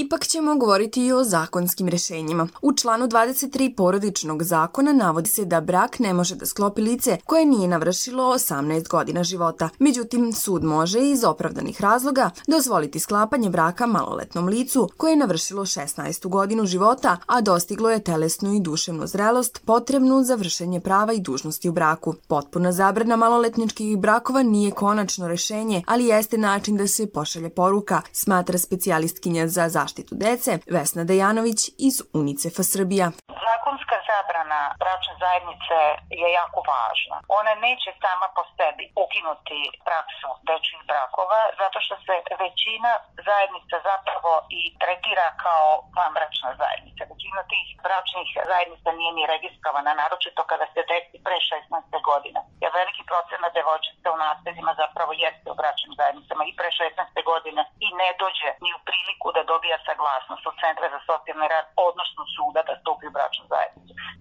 Ipak 0.02 0.28
ćemo 0.28 0.56
govoriti 0.56 1.06
i 1.06 1.12
o 1.12 1.24
zakonskim 1.24 1.88
rešenjima. 1.88 2.48
U 2.62 2.74
članu 2.74 3.08
23 3.08 3.76
porodičnog 3.76 4.44
zakona 4.44 4.94
navodi 4.94 5.30
se 5.30 5.46
da 5.46 5.62
brak 5.62 6.00
ne 6.00 6.14
može 6.14 6.36
da 6.36 6.46
sklopi 6.46 6.82
lice 6.82 7.18
koje 7.26 7.46
nije 7.46 7.68
navršilo 7.68 8.34
18 8.34 8.88
godina 8.88 9.24
života. 9.24 9.70
Međutim, 9.80 10.34
sud 10.34 10.64
može 10.64 11.00
iz 11.00 11.24
opravdanih 11.24 11.82
razloga 11.82 12.30
dozvoliti 12.48 13.00
sklapanje 13.00 13.50
braka 13.50 13.86
maloletnom 13.86 14.48
licu 14.48 14.90
koje 14.98 15.12
je 15.12 15.18
navršilo 15.18 15.66
16. 15.66 16.28
godinu 16.30 16.66
života, 16.66 17.18
a 17.26 17.42
dostiglo 17.42 17.90
je 17.90 18.04
telesnu 18.04 18.54
i 18.54 18.60
duševnu 18.60 19.08
zrelost 19.08 19.62
potrebnu 19.66 20.24
za 20.24 20.36
vršenje 20.36 20.80
prava 20.80 21.14
i 21.14 21.20
dužnosti 21.20 21.70
u 21.70 21.72
braku. 21.72 22.14
Potpuna 22.28 22.72
zabrana 22.72 23.16
maloletničkih 23.16 23.98
brakova 23.98 24.44
nije 24.44 24.72
konačno 24.72 25.28
rešenje, 25.28 25.84
ali 25.88 26.06
jeste 26.06 26.38
način 26.38 26.78
da 26.78 26.88
se 26.88 27.08
pošalje 27.08 27.50
poruka, 27.50 28.02
smatra 28.12 28.58
specijalistkinja 28.58 29.48
za 29.48 29.70
zaštitu 29.70 29.89
zaštitu 29.90 30.16
dece 30.16 30.60
Vesna 30.70 31.04
Dejanović 31.04 31.70
iz 31.78 32.02
UNICEF-a 32.14 32.64
Srbija. 32.64 33.12
Zakonska 33.60 33.98
zabrana 34.12 34.62
bračne 34.84 35.16
zajednice 35.24 35.78
je 36.22 36.28
jako 36.40 36.60
važna. 36.74 37.18
Ona 37.40 37.54
neće 37.68 37.90
sama 38.04 38.28
po 38.36 38.44
sebi 38.56 38.86
ukinuti 39.04 39.60
praksu 39.88 40.30
dečjih 40.50 40.82
brakova 40.92 41.42
zato 41.62 41.78
što 41.86 41.96
se 42.06 42.16
većina 42.46 42.92
zajednica 43.30 43.76
zapravo 43.90 44.34
i 44.60 44.62
tretira 44.82 45.28
kao 45.46 45.68
vanbračna 46.00 46.50
zajednica. 46.62 47.02
Većina 47.14 47.42
tih 47.54 47.68
bračnih 47.88 48.30
zajednica 48.52 48.90
nije 49.00 49.12
ni 49.18 49.24
registrovana, 49.34 49.92
naročito 50.02 50.42
kada 50.52 50.66
se 50.74 50.82
desi 50.92 51.18
pre 51.26 51.38
16. 51.52 52.10
godina. 52.12 52.40
Jer 52.64 52.72
veliki 52.80 53.04
procenat 53.12 53.52
devojčica 53.58 54.08
u 54.12 54.22
naseljima 54.26 54.74
zapravo 54.84 55.12
jeste 55.26 55.48
u 55.52 55.60
bračnim 55.62 55.94
zajednicama 56.00 56.44
i 56.46 56.58
pre 56.60 56.70
16. 56.82 57.30
godine 57.32 57.62
i 57.86 57.88
ne 58.02 58.10
dođe 58.22 58.50
ni 58.64 58.70
u 58.78 58.80
priliku 58.88 59.28
da 59.36 59.50
dobija 59.52 59.78
saglasnost 59.88 60.44
od 60.50 60.56
Centra 60.62 60.88
za 60.96 61.00
socijalni 61.10 61.48
rad, 61.54 61.66
odnosno 61.90 62.24
suda 62.36 62.62
da 62.68 62.74
stupi 62.82 63.06
u 63.08 63.16
bračnu 63.18 63.46
zajednicu. 63.54 63.59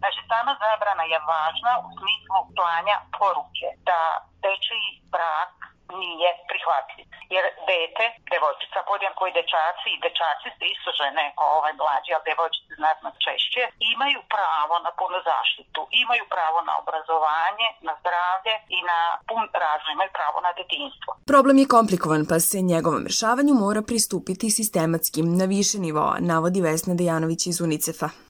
Znači, 0.00 0.20
sama 0.30 0.52
zabrana 0.64 1.04
je 1.12 1.18
važna 1.32 1.72
u 1.84 1.88
smislu 1.98 2.38
planja 2.56 2.96
poruke 3.18 3.68
da 3.88 4.00
dečiji 4.44 4.88
brak 5.14 5.54
nije 6.02 6.30
prihvatljiv. 6.50 7.06
Jer 7.34 7.44
dete, 7.68 8.06
devojčica, 8.32 8.78
podjednako 8.88 9.22
i 9.26 9.36
dečaci, 9.38 9.88
i 9.92 10.02
dečaci 10.06 10.48
se 10.56 10.64
isto 10.74 10.90
žene 11.00 11.24
ovaj 11.50 11.72
mlađi, 11.80 12.10
ali 12.14 12.28
devojčice 12.30 12.72
znatno 12.80 13.08
češće, 13.24 13.62
imaju 13.94 14.20
pravo 14.34 14.74
na 14.86 14.90
punu 14.98 15.18
zaštitu, 15.30 15.80
imaju 16.02 16.24
pravo 16.34 16.58
na 16.68 16.74
obrazovanje, 16.82 17.68
na 17.86 17.92
zdravlje 18.00 18.54
i 18.76 18.78
na 18.90 19.00
pun 19.28 19.44
razvoj, 19.64 19.92
imaju 19.96 20.10
pravo 20.18 20.38
na 20.46 20.50
detinstvo. 20.58 21.10
Problem 21.32 21.56
je 21.60 21.72
komplikovan, 21.76 22.22
pa 22.30 22.36
se 22.48 22.68
njegovom 22.72 23.02
rešavanju 23.10 23.54
mora 23.64 23.82
pristupiti 23.90 24.54
sistematskim 24.58 25.26
na 25.40 25.44
više 25.54 25.76
nivoa, 25.86 26.14
navodi 26.30 26.60
Vesna 26.66 26.94
Dejanović 26.98 27.42
iz 27.46 27.58
UNICEF-a. 27.66 28.27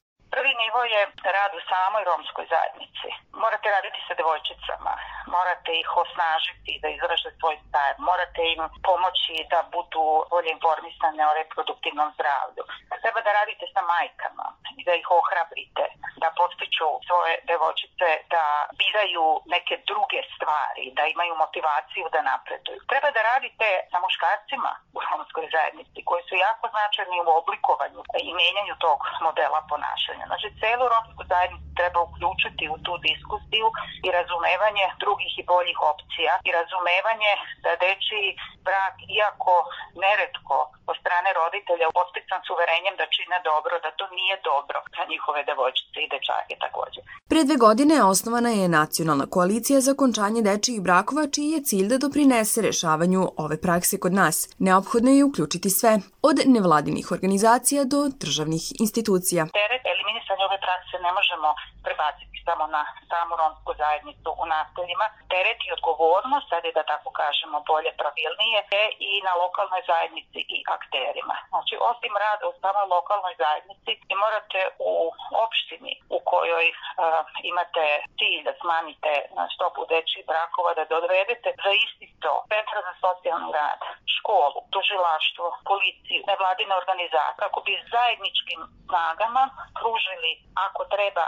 Nivo 0.69 0.83
je 0.97 1.03
rad 1.37 1.51
u 1.59 1.61
samoj 1.71 2.03
romskoj 2.11 2.45
zajednici. 2.53 3.09
Morate 3.43 3.67
raditi 3.77 3.99
sa 4.07 4.13
devojčicama, 4.19 4.93
morate 5.35 5.71
ih 5.81 5.89
osnažiti 6.03 6.71
da 6.81 6.87
izraže 6.89 7.29
svoj 7.39 7.55
stav, 7.65 7.91
morate 8.09 8.41
im 8.53 8.61
pomoći 8.89 9.35
da 9.53 9.59
budu 9.75 10.05
bolje 10.33 10.49
informisane 10.57 11.21
o 11.29 11.35
reproduktivnom 11.39 12.09
zdravlju. 12.17 12.63
Treba 13.03 13.19
da 13.25 13.31
radite 13.39 13.65
sa 13.73 13.81
majkama 13.93 14.47
i 14.79 14.81
da 14.87 14.93
ih 15.01 15.07
ohrabrite, 15.19 15.85
da 16.21 16.27
postiču 16.39 16.89
svoje 17.07 17.33
devojčice 17.51 18.07
da 18.33 18.43
biraju 18.81 19.25
neke 19.55 19.75
druge 19.91 20.21
stvari, 20.33 20.85
da 20.97 21.03
imaju 21.13 21.33
motivaciju 21.45 22.05
da 22.13 22.27
napreduju. 22.31 22.79
Treba 22.91 23.09
da 23.15 23.21
radite 23.31 23.67
sa 23.91 23.97
muškarcima 24.05 24.71
u 24.97 24.99
romskoj 25.07 25.45
zajednici 25.55 25.99
koji 26.09 26.21
su 26.27 26.33
jako 26.47 26.65
značajni 26.73 27.17
u 27.21 27.31
oblikovanju 27.41 28.01
i 28.27 28.29
menjanju 28.41 28.75
tog 28.85 28.99
modela 29.27 29.59
ponašanja. 29.71 30.25
Znači, 30.31 30.47
celu 30.61 30.85
romsku 30.93 31.21
zajednicu 31.31 31.69
treba 31.79 31.99
uključiti 32.07 32.65
u 32.75 32.77
tu 32.85 32.93
diskusiju 33.09 33.67
i 34.05 34.07
razumevanje 34.17 34.85
drugih 35.03 35.31
i 35.37 35.47
boljih 35.51 35.77
opcija 35.93 36.33
i 36.47 36.49
razumevanje 36.59 37.31
da 37.65 37.71
deči 37.85 38.21
brak, 38.67 38.95
iako 39.19 39.55
neretko 40.03 40.57
od 40.89 40.95
strane 41.01 41.29
roditelja 41.41 41.87
postican 41.97 42.39
s 42.45 42.47
uverenjem 42.55 42.95
da 42.99 43.05
čine 43.15 43.37
dobro, 43.51 43.73
da 43.85 43.89
to 43.99 44.05
nije 44.19 44.35
dobro 44.51 44.79
za 44.97 45.03
njihove 45.11 45.39
devojčice 45.49 45.97
i 46.01 46.11
dečake 46.13 46.53
takođe. 46.65 46.99
Pre 47.31 47.41
dve 47.47 47.57
godine 47.65 47.95
osnovana 48.13 48.51
je 48.59 48.75
nacionalna 48.79 49.25
koalicija 49.35 49.79
za 49.87 49.93
končanje 50.01 50.41
dečijih 50.49 50.79
brakova 50.87 51.23
čiji 51.33 51.49
je 51.55 51.65
cilj 51.69 51.87
da 51.91 51.97
doprinese 52.03 52.59
rešavanju 52.67 53.21
ove 53.43 53.57
prakse 53.65 53.95
kod 54.03 54.13
nas. 54.21 54.37
Neophodno 54.67 55.11
je 55.17 55.27
uključiti 55.29 55.69
sve, 55.79 55.93
od 56.29 56.37
nevladinih 56.55 57.05
organizacija 57.15 57.81
do 57.93 57.99
državnih 58.23 58.63
institucija. 58.85 59.41
Teret 59.59 59.78
ove 61.09 61.21
prakse 61.21 61.35
ne 61.35 61.41
možemo 61.41 61.55
prebaciti 61.89 62.37
samo 62.47 62.65
na 62.75 62.83
samu 63.09 63.33
romsku 63.41 63.71
zajednicu 63.83 64.29
u 64.41 64.45
naseljima. 64.55 65.05
Teret 65.33 65.59
i 65.63 65.73
odgovornost, 65.77 66.47
sad 66.49 66.61
je 66.65 66.77
da 66.77 66.83
tako 66.93 67.09
kažemo 67.21 67.57
bolje 67.71 67.91
pravilnije, 68.01 68.59
je 68.77 68.85
i 69.09 69.11
na 69.27 69.33
lokalnoj 69.43 69.81
zajednici 69.91 70.39
i 70.55 70.59
akterima. 70.77 71.35
Znači, 71.51 71.73
osim 71.91 72.13
rada 72.25 72.43
u 72.47 72.57
samoj 72.61 72.87
lokalnoj 72.95 73.35
zajednici, 73.43 73.91
vi 74.07 74.15
morate 74.23 74.61
u 74.89 74.91
opštini 75.45 75.93
u 76.17 76.19
kojoj 76.31 76.67
uh, 76.71 76.75
imate 77.51 77.85
cilj 78.17 78.39
da 78.47 78.53
smanjite 78.61 79.13
stopu 79.55 79.81
dečjih 79.93 80.23
brakova, 80.31 80.71
da 80.79 80.91
dovedete 80.93 81.49
za 81.63 81.71
isti 81.85 82.07
to 82.23 82.33
centra 82.51 82.79
za 82.87 82.93
socijalni 83.03 83.49
rad, 83.59 83.79
školu, 84.15 84.59
tužilaštvo, 84.73 85.45
policiju, 85.71 86.21
nevladine 86.31 86.73
organizacije, 86.81 87.41
kako 87.43 87.59
bi 87.65 87.73
zajedničkim 87.95 88.59
snagama 88.87 89.43
pružili, 89.79 90.31
ako 90.67 90.81
treba, 90.95 91.23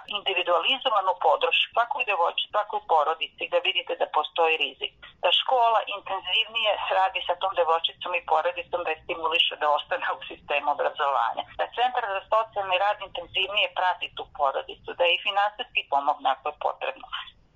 individualizovanu 0.52 1.14
podršku 1.28 1.72
svakoj 1.76 2.04
devojči, 2.12 2.52
svakoj 2.54 2.82
porodici 2.92 3.52
da 3.54 3.60
vidite 3.68 3.94
da 4.02 4.14
postoji 4.18 4.56
rizik. 4.66 4.92
Da 5.24 5.30
škola 5.42 5.80
intenzivnije 5.98 6.72
radi 7.00 7.20
sa 7.28 7.36
tom 7.42 7.54
devojčicom 7.60 8.12
i 8.16 8.26
porodicom 8.32 8.80
da 8.84 8.90
je 8.92 9.02
stimuliše 9.04 9.56
da 9.62 9.76
ostane 9.78 10.08
u 10.18 10.20
sistemu 10.30 10.68
obrazovanja. 10.76 11.44
Da 11.60 11.74
centar 11.78 12.04
za 12.16 12.22
socijalni 12.34 12.78
rad 12.86 12.98
intenzivnije 13.08 13.68
prati 13.80 14.08
tu 14.18 14.24
porodicu, 14.38 14.90
da 14.98 15.04
je 15.06 15.14
i 15.16 15.24
finansijski 15.28 15.82
pomogne 15.94 16.28
ako 16.34 16.46
je 16.50 16.62
potrebno 16.68 17.08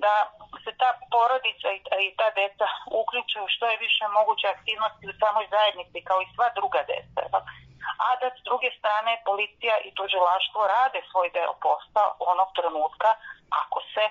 da 0.06 0.14
se 0.64 0.72
ta 0.82 0.90
porodica 1.14 1.68
i 2.06 2.10
ta 2.20 2.28
deca 2.40 2.68
uključuju 3.02 3.46
što 3.56 3.66
je 3.68 3.84
više 3.86 4.04
moguće 4.18 4.46
aktivnosti 4.48 5.10
u 5.12 5.18
samoj 5.22 5.46
zajednici 5.56 6.06
kao 6.08 6.20
i 6.22 6.32
sva 6.36 6.48
druga 6.60 6.82
deca 6.92 7.22
a 8.08 8.10
da 8.22 8.28
s 8.38 8.40
druge 8.48 8.70
strane 8.80 9.22
policija 9.30 9.76
i 9.88 9.90
tužilaštvo 9.98 10.62
rade 10.76 11.00
svoj 11.12 11.30
deo 11.38 11.54
posla 11.66 12.04
onog 12.32 12.50
trenutka 12.58 13.10
ako 13.62 13.80
se 13.94 14.06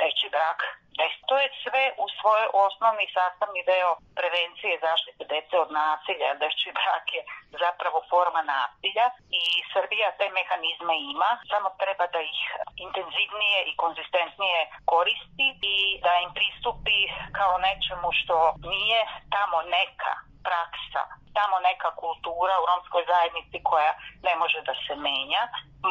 deči 0.00 0.28
brak 0.36 0.60
desi. 0.98 1.20
To 1.28 1.34
je 1.42 1.48
sve 1.62 1.84
u 2.04 2.06
svojoj 2.18 2.48
osnovni 2.66 3.06
sastavni 3.16 3.62
deo 3.72 3.90
prevencije 4.18 4.74
zaštite 4.86 5.24
dece 5.34 5.54
od 5.64 5.70
nasilja. 5.80 6.28
Deči 6.44 6.70
brak 6.80 7.06
je 7.16 7.22
zapravo 7.64 7.98
forma 8.12 8.42
nasilja 8.56 9.06
i 9.40 9.42
Srbija 9.74 10.08
te 10.18 10.26
mehanizme 10.38 10.94
ima, 11.12 11.30
samo 11.50 11.68
treba 11.82 12.06
da 12.14 12.20
ih 12.32 12.40
intenzivnije 12.86 13.58
i 13.70 13.76
konzistentnije 13.82 14.60
koristi 14.92 15.48
i 15.74 15.76
da 16.06 16.12
im 16.24 16.30
pristupi 16.38 16.98
kao 17.38 17.54
nečemu 17.66 18.08
što 18.18 18.36
nije 18.72 19.00
tamo 19.34 19.58
neka 19.78 20.12
praksa, 20.46 21.02
tamo 21.38 21.56
neka 21.68 21.90
kultura 22.02 22.54
u 22.58 22.68
romskoj 22.70 23.02
zajednici 23.12 23.58
koja 23.70 23.92
ne 24.26 24.34
može 24.42 24.58
da 24.68 24.74
se 24.84 24.94
menja, 25.06 25.42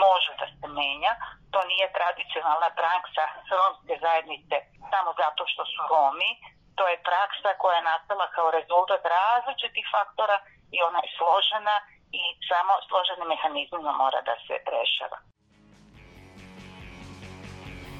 može 0.06 0.32
da 0.42 0.48
se 0.58 0.68
menja. 0.80 1.14
To 1.54 1.60
nije 1.72 1.96
tradicionalna 1.98 2.70
praksa 2.82 3.24
romske 3.60 3.94
zajednice 4.06 4.56
samo 4.92 5.10
zato 5.22 5.42
što 5.52 5.62
su 5.72 5.82
Romi, 5.92 6.32
to 6.78 6.84
je 6.92 7.04
praksa 7.10 7.50
koja 7.62 7.76
je 7.78 7.88
nastala 7.92 8.26
kao 8.36 8.48
rezultat 8.58 9.02
različitih 9.18 9.86
faktora 9.96 10.38
i 10.76 10.78
ona 10.88 11.00
je 11.04 11.14
složena 11.18 11.76
i 12.20 12.22
samo 12.50 12.74
složenim 12.88 13.28
mehanizmima 13.34 13.94
mora 14.02 14.20
da 14.28 14.36
se 14.46 14.56
rešava. 14.76 15.18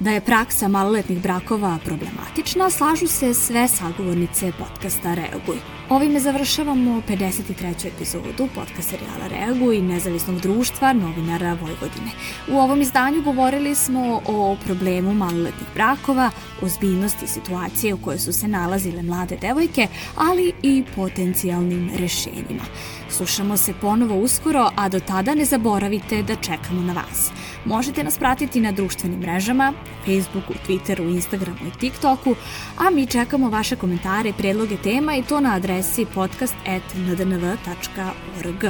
Da 0.04 0.10
je 0.10 0.26
praksa 0.30 0.68
maloletnih 0.68 1.18
brakova 1.26 1.72
problematična, 1.86 2.70
slažu 2.70 3.08
se 3.18 3.28
sve 3.34 3.68
sagovornice 3.68 4.46
podcasta 4.60 5.08
Reaguj. 5.20 5.75
Ovime 5.90 6.20
završavamo 6.20 7.02
53. 7.08 7.86
epizodu 7.86 8.48
podcast 8.54 8.90
serijala 8.90 9.26
Reaguj 9.26 9.78
nezavisnog 9.78 10.40
društva 10.40 10.92
novinara 10.92 11.56
Vojvodine. 11.60 12.10
U 12.48 12.58
ovom 12.58 12.80
izdanju 12.80 13.22
govorili 13.22 13.74
smo 13.74 14.20
o 14.26 14.56
problemu 14.64 15.14
maloletnih 15.14 15.68
brakova, 15.74 16.30
ozbiljnosti 16.62 17.26
situacije 17.26 17.94
u 17.94 17.98
kojoj 17.98 18.18
su 18.18 18.32
se 18.32 18.48
nalazile 18.48 19.02
mlade 19.02 19.36
devojke, 19.36 19.88
ali 20.16 20.52
i 20.62 20.84
potencijalnim 20.96 21.90
rešenjima. 21.96 22.64
Slušamo 23.10 23.56
se 23.56 23.74
ponovo 23.80 24.18
uskoro, 24.18 24.70
a 24.76 24.88
do 24.88 25.00
tada 25.00 25.34
ne 25.34 25.44
zaboravite 25.44 26.22
da 26.22 26.34
čekamo 26.34 26.82
na 26.82 26.92
vas. 26.92 27.30
Možete 27.66 28.04
nas 28.04 28.18
pratiti 28.18 28.60
na 28.60 28.72
društvenim 28.72 29.20
mrežama, 29.20 29.72
Facebooku, 30.04 30.52
Twitteru, 30.66 31.14
Instagramu 31.14 31.58
i 31.68 31.78
TikToku, 31.78 32.34
a 32.78 32.90
mi 32.90 33.06
čekamo 33.06 33.50
vaše 33.50 33.76
komentare 33.76 34.28
i 34.28 34.32
predloge 34.32 34.76
tema 34.76 35.16
i 35.16 35.22
to 35.22 35.40
na 35.40 35.54
adresi 35.54 36.06
podcast.ndnv.org. 36.14 38.64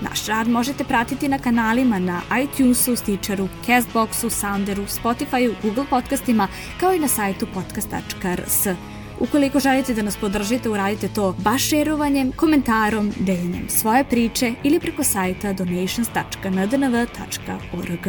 Naš 0.00 0.26
rad 0.26 0.48
možete 0.48 0.84
pratiti 0.84 1.28
na 1.28 1.38
kanalima 1.38 1.98
na 1.98 2.20
iTunesu, 2.42 2.96
Stitcheru, 2.96 3.48
Castboxu, 3.66 4.30
Sounderu, 4.30 4.82
Spotifyu, 4.82 5.54
Google 5.62 5.84
podcastima, 5.90 6.48
kao 6.80 6.94
i 6.94 6.98
na 6.98 7.08
sajtu 7.08 7.46
podcast.rs. 7.54 8.66
Ukoliko 9.20 9.60
želite 9.60 9.94
da 9.94 10.02
nas 10.02 10.16
podržite, 10.16 10.68
uradite 10.68 11.08
to 11.08 11.34
baš 11.38 11.68
šerovanjem, 11.68 12.32
komentarom, 12.32 13.12
deljenjem 13.18 13.68
svoje 13.68 14.04
priče 14.04 14.52
ili 14.62 14.80
preko 14.80 15.04
sajta 15.04 15.52
donations.ndnv.org. 15.52 18.08